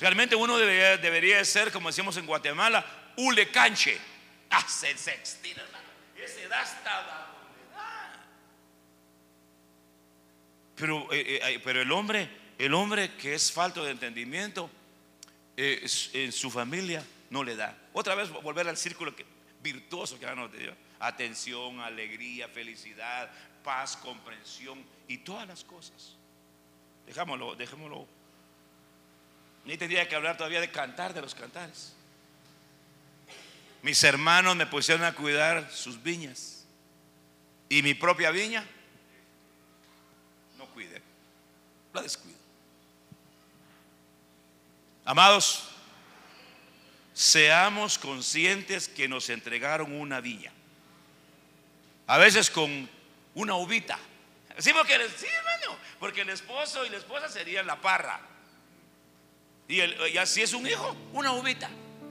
Realmente 0.00 0.34
uno 0.34 0.58
debería, 0.58 1.44
ser, 1.44 1.70
como 1.70 1.88
decimos 1.88 2.16
en 2.16 2.26
Guatemala, 2.26 2.84
ule 3.16 3.50
canche. 3.50 3.98
Ah, 4.50 4.66
se, 4.66 4.90
hermano. 4.90 5.88
Ese 6.16 6.48
da 6.48 6.60
hasta 6.60 7.28
Pero, 10.74 11.06
eh, 11.12 11.38
eh, 11.40 11.60
pero 11.62 11.80
el 11.80 11.92
hombre, 11.92 12.28
el 12.58 12.74
hombre 12.74 13.14
que 13.14 13.34
es 13.34 13.52
falto 13.52 13.84
de 13.84 13.92
entendimiento, 13.92 14.68
eh, 15.56 15.86
en 16.14 16.32
su 16.32 16.50
familia 16.50 17.04
no 17.30 17.44
le 17.44 17.54
da. 17.54 17.76
Otra 17.92 18.14
vez 18.14 18.30
volver 18.30 18.66
al 18.68 18.76
círculo 18.76 19.14
que, 19.14 19.24
virtuoso 19.62 20.18
que 20.18 20.26
nos 20.34 20.50
dio. 20.50 20.74
Atención, 21.02 21.80
alegría, 21.80 22.46
felicidad, 22.46 23.28
paz, 23.64 23.96
comprensión 23.96 24.84
y 25.08 25.18
todas 25.18 25.48
las 25.48 25.64
cosas. 25.64 26.14
Dejámoslo, 27.06 27.56
dejémoslo. 27.56 28.06
Ni 29.64 29.76
tendría 29.76 30.08
que 30.08 30.14
hablar 30.14 30.36
todavía 30.36 30.60
de 30.60 30.70
cantar 30.70 31.12
de 31.12 31.20
los 31.20 31.34
cantares. 31.34 31.92
Mis 33.82 34.04
hermanos 34.04 34.54
me 34.54 34.64
pusieron 34.64 35.04
a 35.04 35.12
cuidar 35.12 35.68
sus 35.72 36.00
viñas. 36.00 36.64
Y 37.68 37.82
mi 37.82 37.94
propia 37.94 38.30
viña 38.30 38.64
no 40.56 40.66
cuide. 40.66 41.02
La 41.92 42.02
descuido. 42.02 42.38
Amados, 45.04 45.68
seamos 47.12 47.98
conscientes 47.98 48.88
que 48.88 49.08
nos 49.08 49.28
entregaron 49.30 49.92
una 49.92 50.20
viña. 50.20 50.52
A 52.12 52.18
veces 52.18 52.50
con 52.50 52.86
una 53.36 53.54
uvita. 53.54 53.98
Sí, 54.58 54.70
porque, 54.74 54.92
hermano, 54.92 55.78
porque 55.98 56.20
el 56.20 56.28
esposo 56.28 56.84
y 56.84 56.90
la 56.90 56.98
esposa 56.98 57.26
serían 57.26 57.66
la 57.66 57.80
parra. 57.80 58.20
Y, 59.66 59.80
el, 59.80 60.18
así 60.18 60.42
es 60.42 60.52
un 60.52 60.66
hijo, 60.66 60.94
una 61.14 61.32
uvita. 61.32 61.70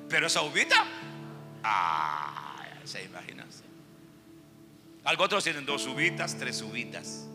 Pero 0.09 0.25
esa 0.25 0.41
uvita, 0.41 0.87
ah, 1.63 2.65
se 2.83 3.03
imagina. 3.03 3.45
Algo 5.03 5.23
otros 5.23 5.43
tienen 5.43 5.67
dos 5.67 5.85
uvitas, 5.85 6.35
tres 6.35 6.63
uvitas. 6.63 7.27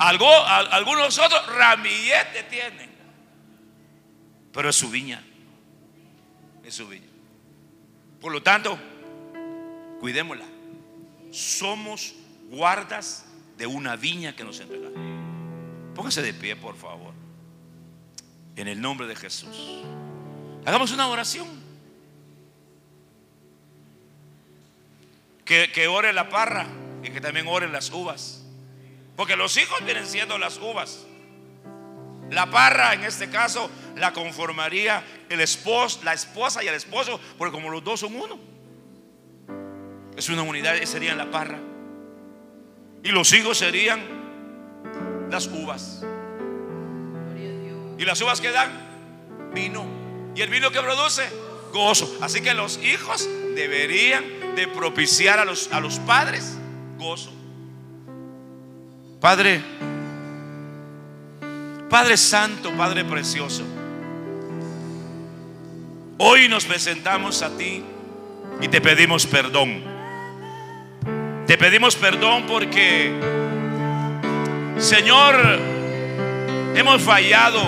Algo, 0.00 0.28
algunos 0.44 1.16
otros 1.16 1.46
ramillete 1.46 2.42
tienen. 2.50 2.90
Pero 4.52 4.68
es 4.68 4.74
su 4.74 4.90
viña. 4.90 5.22
Es 6.64 6.74
su 6.74 6.88
viña. 6.88 7.06
Por 8.20 8.32
lo 8.32 8.42
tanto, 8.42 8.76
cuidémosla. 10.00 10.46
Somos 11.30 12.14
guardas 12.50 13.26
de 13.56 13.66
una 13.66 13.96
viña 13.96 14.34
que 14.34 14.42
nos 14.42 14.58
entrega. 14.58 14.88
Póngase 15.94 16.22
de 16.22 16.34
pie, 16.34 16.56
por 16.56 16.76
favor. 16.76 17.14
En 18.56 18.66
el 18.66 18.80
nombre 18.80 19.06
de 19.06 19.14
Jesús. 19.14 19.84
Hagamos 20.64 20.90
una 20.92 21.08
oración. 21.08 21.46
Que, 25.44 25.70
que 25.72 25.88
ore 25.88 26.12
la 26.12 26.28
parra 26.28 26.66
y 27.02 27.10
que 27.10 27.20
también 27.20 27.46
oren 27.48 27.72
las 27.72 27.90
uvas. 27.90 28.44
Porque 29.16 29.36
los 29.36 29.56
hijos 29.56 29.84
vienen 29.84 30.06
siendo 30.06 30.38
las 30.38 30.58
uvas. 30.58 31.06
La 32.30 32.48
parra, 32.50 32.94
en 32.94 33.04
este 33.04 33.28
caso, 33.28 33.70
la 33.96 34.12
conformaría 34.12 35.04
el 35.28 35.40
esposo, 35.40 36.00
la 36.04 36.12
esposa 36.12 36.62
y 36.62 36.68
el 36.68 36.74
esposo, 36.74 37.20
porque 37.36 37.52
como 37.52 37.70
los 37.70 37.82
dos 37.82 38.00
son 38.00 38.14
uno, 38.14 38.38
es 40.16 40.28
una 40.28 40.42
unidad, 40.42 40.74
serían 40.84 41.18
la 41.18 41.30
parra. 41.30 41.58
Y 43.02 43.10
los 43.10 43.32
hijos 43.32 43.58
serían 43.58 44.00
las 45.30 45.46
uvas. 45.46 46.04
Y 47.98 48.04
las 48.04 48.20
uvas 48.20 48.40
que 48.40 48.50
dan 48.50 48.70
vino. 49.54 49.84
Y 50.34 50.42
el 50.42 50.50
vino 50.50 50.70
que 50.70 50.80
produce 50.80 51.22
gozo. 51.72 52.18
Así 52.20 52.40
que 52.40 52.54
los 52.54 52.78
hijos 52.78 53.28
deberían 53.54 54.24
de 54.54 54.68
propiciar 54.68 55.38
a 55.38 55.44
los, 55.44 55.72
a 55.72 55.80
los 55.80 55.98
padres 56.00 56.56
gozo. 56.98 57.32
Padre, 59.20 59.62
Padre 61.90 62.16
Santo, 62.16 62.72
Padre 62.72 63.04
Precioso, 63.04 63.64
hoy 66.16 66.48
nos 66.48 66.64
presentamos 66.64 67.42
a 67.42 67.50
ti 67.56 67.84
y 68.62 68.68
te 68.68 68.80
pedimos 68.80 69.26
perdón. 69.26 69.89
Te 71.50 71.58
pedimos 71.58 71.96
perdón 71.96 72.44
porque, 72.46 73.12
Señor, 74.78 75.34
hemos 76.76 77.02
fallado 77.02 77.60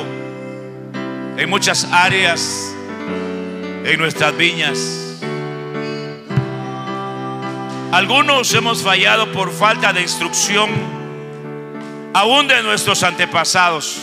en 1.36 1.50
muchas 1.50 1.88
áreas 1.90 2.72
en 3.84 3.98
nuestras 3.98 4.36
viñas. 4.36 5.18
Algunos 7.90 8.54
hemos 8.54 8.84
fallado 8.84 9.32
por 9.32 9.50
falta 9.50 9.92
de 9.92 10.02
instrucción, 10.02 10.70
aún 12.14 12.46
de 12.46 12.62
nuestros 12.62 13.02
antepasados. 13.02 13.98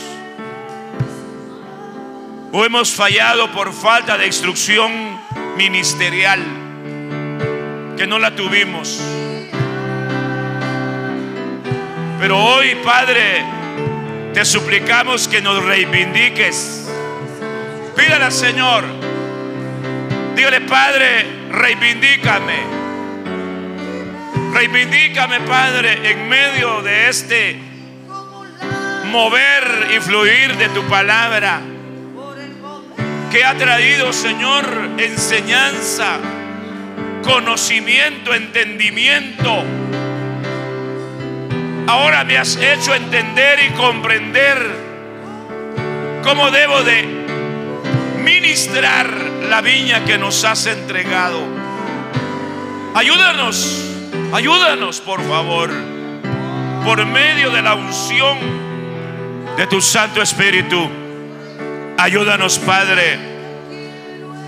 O 2.52 2.66
hemos 2.66 2.92
fallado 2.92 3.50
por 3.54 3.72
falta 3.72 4.18
de 4.18 4.28
instrucción 4.28 4.92
ministerial, 5.56 6.44
que 7.96 8.06
no 8.06 8.20
la 8.20 8.36
tuvimos. 8.36 9.02
Pero 12.20 12.38
hoy, 12.38 12.76
Padre, 12.84 13.46
te 14.34 14.44
suplicamos 14.44 15.30
que 15.30 15.42
nos 15.42 15.64
reivindiques. 15.64 16.86
Pídale 17.96 18.26
al 18.26 18.32
Señor. 18.34 18.84
Dígale, 20.36 20.60
Padre, 20.62 21.26
reivindícame. 21.50 22.60
Reivindícame, 24.54 25.40
Padre, 25.42 26.12
en 26.12 26.28
medio 26.28 26.82
de 26.82 27.08
este 27.08 27.58
mover 29.06 29.88
y 29.96 30.00
fluir 30.02 30.58
de 30.58 30.68
tu 30.70 30.84
palabra. 30.90 31.62
Que 33.32 33.46
ha 33.46 33.56
traído, 33.56 34.12
Señor, 34.12 34.66
enseñanza, 34.98 36.18
conocimiento, 37.24 38.34
entendimiento 38.34 39.64
Ahora 41.90 42.24
me 42.24 42.38
has 42.38 42.56
hecho 42.56 42.94
entender 42.94 43.64
y 43.64 43.70
comprender 43.72 44.64
cómo 46.24 46.52
debo 46.52 46.84
de 46.84 47.02
ministrar 48.24 49.10
la 49.50 49.62
viña 49.62 50.06
que 50.06 50.20
nos 50.20 50.44
has 50.44 50.68
entregado. 50.68 51.42
Ayúdanos, 52.94 53.84
ayúdanos 54.32 55.02
por 55.02 55.28
favor, 55.28 55.72
por 56.86 57.04
medio 57.08 57.50
de 57.50 57.64
la 57.64 57.74
unción 57.74 58.38
de 59.58 59.66
tu 59.66 59.82
Santo 59.82 60.22
Espíritu. 60.22 60.88
Ayúdanos, 61.98 62.60
Padre, 62.60 63.18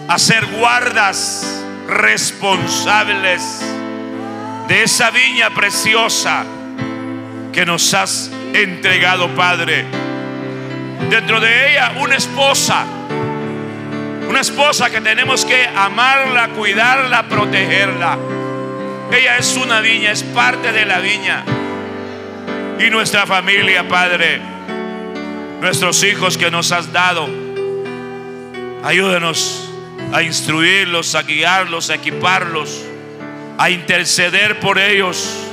a 0.08 0.20
ser 0.20 0.46
guardas 0.46 1.66
responsables 1.88 3.66
de 4.68 4.84
esa 4.84 5.10
viña 5.10 5.50
preciosa 5.50 6.46
que 7.52 7.66
nos 7.66 7.93
has 7.93 8.32
entregado, 8.54 9.30
Padre. 9.36 9.86
Dentro 11.10 11.39
de 11.39 11.72
ella 11.72 11.93
una 11.99 12.16
esposa, 12.16 12.86
una 14.30 14.39
esposa 14.39 14.89
que 14.89 15.02
tenemos 15.02 15.43
que 15.43 15.68
amarla, 15.68 16.49
cuidarla, 16.49 17.28
protegerla. 17.28 18.18
Ella 19.12 19.38
es 19.38 19.58
una 19.58 19.82
viña, 19.82 20.12
es 20.12 20.24
parte 20.24 20.72
de 20.72 20.86
la 20.86 20.99
viña. 20.99 21.43
Y 22.80 22.89
nuestra 22.89 23.26
familia, 23.26 23.88
Padre, 23.88 24.39
nuestros 25.60 26.04
hijos 26.04 26.38
que 26.38 26.49
nos 26.49 26.72
has 26.72 26.93
dado, 26.93 27.28
ayúdanos 28.84 29.70
a 30.14 30.24
instruirlos, 30.24 31.14
a 31.16 31.24
guiarlos, 31.24 31.89
a 31.89 31.95
equiparlos, 31.95 32.86
a 33.58 33.70
interceder 33.70 34.60
por 34.60 34.80
ellos 34.80 35.51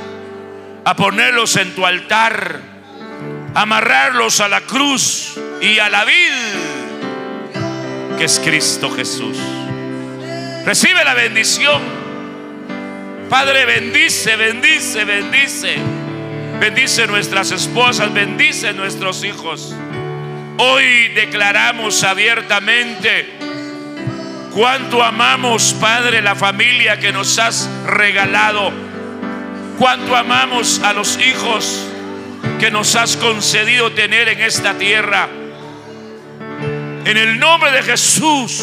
a 0.89 0.97
ponerlos 0.97 1.55
en 1.57 1.75
tu 1.75 1.85
altar, 1.85 2.63
amarrarlos 3.55 4.41
a 4.41 4.49
la 4.49 4.63
cruz 4.63 5.39
y 5.61 5.79
a 5.81 5.91
la 5.91 6.07
vid, 6.07 6.33
que 8.17 8.25
es 8.25 8.41
Cristo 8.43 8.91
Jesús. 8.91 9.37
Recibe 10.65 11.05
la 11.05 11.13
bendición. 11.13 11.83
Padre, 13.29 13.67
bendice, 13.67 14.37
bendice, 14.37 15.05
bendice. 15.05 15.77
Bendice 16.59 17.07
nuestras 17.07 17.51
esposas, 17.51 18.11
bendice 18.15 18.73
nuestros 18.73 19.25
hijos. 19.25 19.75
Hoy 20.57 21.09
declaramos 21.09 22.03
abiertamente 22.03 23.29
cuánto 24.55 25.03
amamos, 25.03 25.77
Padre, 25.79 26.23
la 26.23 26.35
familia 26.35 26.99
que 26.99 27.13
nos 27.13 27.39
has 27.39 27.69
regalado 27.85 28.88
cuánto 29.79 30.17
amamos 30.17 30.81
a 30.81 30.93
los 30.93 31.19
hijos 31.21 31.87
que 32.59 32.71
nos 32.71 32.97
has 32.97 33.17
concedido 33.17 33.93
tener 33.93 34.29
en 34.29 34.41
esta 34.41 34.75
tierra. 34.75 35.29
En 37.05 37.17
el 37.17 37.39
nombre 37.39 37.71
de 37.71 37.83
Jesús. 37.83 38.63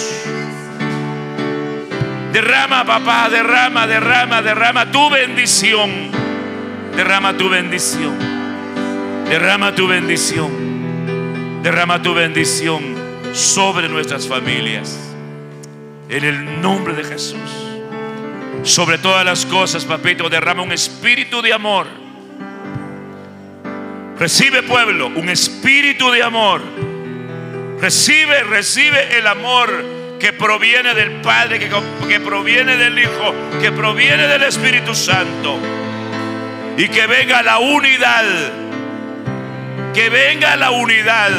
Derrama, 2.33 2.85
papá, 2.85 3.29
derrama, 3.29 3.87
derrama, 3.87 4.41
derrama 4.41 4.91
tu 4.91 5.09
bendición. 5.09 6.11
Derrama 6.95 7.37
tu 7.37 7.49
bendición. 7.49 8.13
Derrama 9.29 9.73
tu 9.73 9.87
bendición. 9.87 11.61
Derrama 11.63 12.01
tu 12.01 12.13
bendición 12.13 12.83
sobre 13.33 13.87
nuestras 13.87 14.27
familias. 14.27 14.99
En 16.09 16.23
el 16.23 16.61
nombre 16.61 16.93
de 16.93 17.03
Jesús. 17.03 17.64
Sobre 18.65 18.97
todas 18.97 19.23
las 19.23 19.45
cosas, 19.45 19.85
papito, 19.85 20.27
derrama 20.27 20.63
un 20.63 20.71
espíritu 20.71 21.39
de 21.43 21.53
amor. 21.53 21.85
Recibe 24.17 24.63
pueblo, 24.63 25.11
un 25.15 25.29
espíritu 25.29 26.09
de 26.09 26.23
amor. 26.23 26.63
Recibe, 27.79 28.43
recibe 28.43 29.19
el 29.19 29.27
amor 29.27 29.85
que 30.19 30.33
proviene 30.33 30.95
del 30.95 31.21
Padre, 31.21 31.59
que, 31.59 31.69
que 32.07 32.19
proviene 32.19 32.75
del 32.75 32.97
Hijo, 32.97 33.35
que 33.61 33.71
proviene 33.71 34.25
del 34.25 34.41
Espíritu 34.41 34.95
Santo. 34.95 35.59
Y 36.75 36.87
que 36.87 37.05
venga 37.05 37.43
la 37.43 37.59
unidad. 37.59 38.25
Que 39.93 40.09
venga 40.09 40.55
la 40.55 40.71
unidad. 40.71 41.29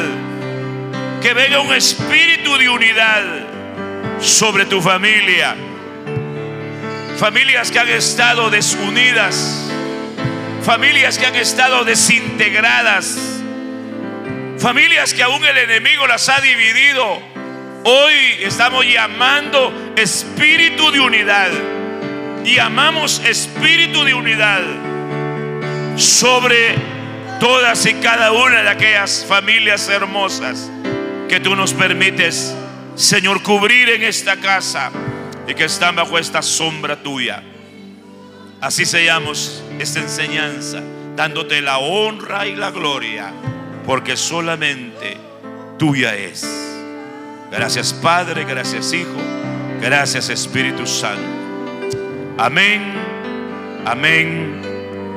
Que 1.21 1.33
venga 1.33 1.59
un 1.59 1.73
espíritu 1.73 2.57
de 2.57 2.69
unidad 2.69 3.23
sobre 4.21 4.65
tu 4.65 4.81
familia. 4.81 5.57
Familias 7.17 7.71
que 7.71 7.79
han 7.79 7.89
estado 7.89 8.51
desunidas. 8.51 9.65
Familias 10.63 11.17
que 11.17 11.25
han 11.25 11.35
estado 11.35 11.83
desintegradas. 11.83 13.17
Familias 14.59 15.15
que 15.15 15.23
aún 15.23 15.43
el 15.43 15.57
enemigo 15.57 16.05
las 16.05 16.29
ha 16.29 16.39
dividido. 16.41 17.19
Hoy 17.85 18.13
estamos 18.41 18.85
llamando 18.85 19.93
espíritu 19.95 20.91
de 20.91 20.99
unidad. 20.99 21.49
Y 22.45 22.59
amamos 22.59 23.19
espíritu 23.25 24.03
de 24.03 24.13
unidad 24.13 24.61
sobre 25.95 26.75
todas 27.39 27.83
y 27.87 27.95
cada 27.95 28.31
una 28.31 28.61
de 28.61 28.69
aquellas 28.69 29.25
familias 29.27 29.89
hermosas 29.89 30.69
que 31.27 31.39
tú 31.39 31.55
nos 31.55 31.73
permites, 31.73 32.55
Señor, 32.95 33.41
cubrir 33.41 33.89
en 33.89 34.03
esta 34.03 34.37
casa 34.37 34.91
y 35.47 35.53
que 35.53 35.63
están 35.63 35.95
bajo 35.95 36.19
esta 36.19 36.41
sombra 36.41 37.01
tuya. 37.01 37.41
Así 38.59 38.85
sellamos 38.85 39.63
esta 39.79 39.99
enseñanza, 39.99 40.81
dándote 41.15 41.61
la 41.61 41.77
honra 41.77 42.45
y 42.47 42.55
la 42.55 42.71
gloria, 42.71 43.31
porque 43.85 44.17
solamente 44.17 45.17
tuya 45.79 46.15
es. 46.15 46.45
Gracias 47.49 47.93
Padre, 47.93 48.43
gracias 48.43 48.91
Hijo, 48.91 49.17
gracias 49.81 50.29
Espíritu 50.29 50.85
Santo. 50.85 51.21
Amén, 52.37 52.93
amén 53.85 54.61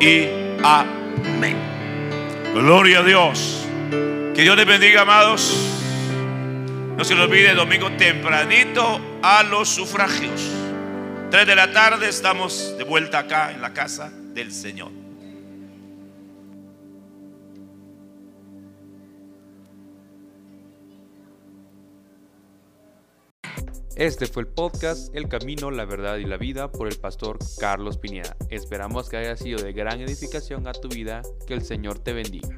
y 0.01 0.27
amén. 0.63 1.57
Gloria 2.55 3.01
a 3.01 3.03
Dios. 3.03 3.67
Que 4.35 4.43
Dios 4.43 4.57
les 4.57 4.67
bendiga, 4.67 5.03
amados. 5.03 5.55
No 6.97 7.05
se 7.05 7.15
les 7.15 7.25
olvide, 7.25 7.55
domingo 7.55 7.91
tempranito 7.93 9.10
a 9.23 9.43
los 9.43 9.69
sufragios. 9.69 10.41
Tres 11.31 11.47
de 11.47 11.55
la 11.55 11.73
tarde 11.73 12.09
estamos 12.09 12.77
de 12.77 12.85
vuelta 12.85 13.21
acá 13.21 13.53
en 13.53 13.61
la 13.61 13.73
casa 13.73 14.11
del 14.35 14.53
Señor. 14.53 14.91
Este 23.97 24.27
fue 24.27 24.45
el 24.45 24.49
podcast 24.49 25.15
El 25.15 25.29
Camino, 25.29 25.71
la 25.71 25.85
Verdad 25.85 26.17
y 26.17 26.25
la 26.25 26.39
Vida 26.39 26.73
por 26.73 26.89
el 26.89 26.97
pastor 26.97 27.39
Carlos 27.59 27.99
Pineda. 27.99 28.35
Esperamos 28.49 29.11
que 29.11 29.19
haya 29.19 29.37
sido 29.37 29.63
de 29.63 29.75
gran 29.75 30.01
edificación 30.01 30.67
a 30.67 30.73
tu 30.73 30.89
vida. 30.89 31.21
Que 31.47 31.53
el 31.53 31.63
Señor 31.63 31.99
te 31.99 32.15
bendiga. 32.15 32.57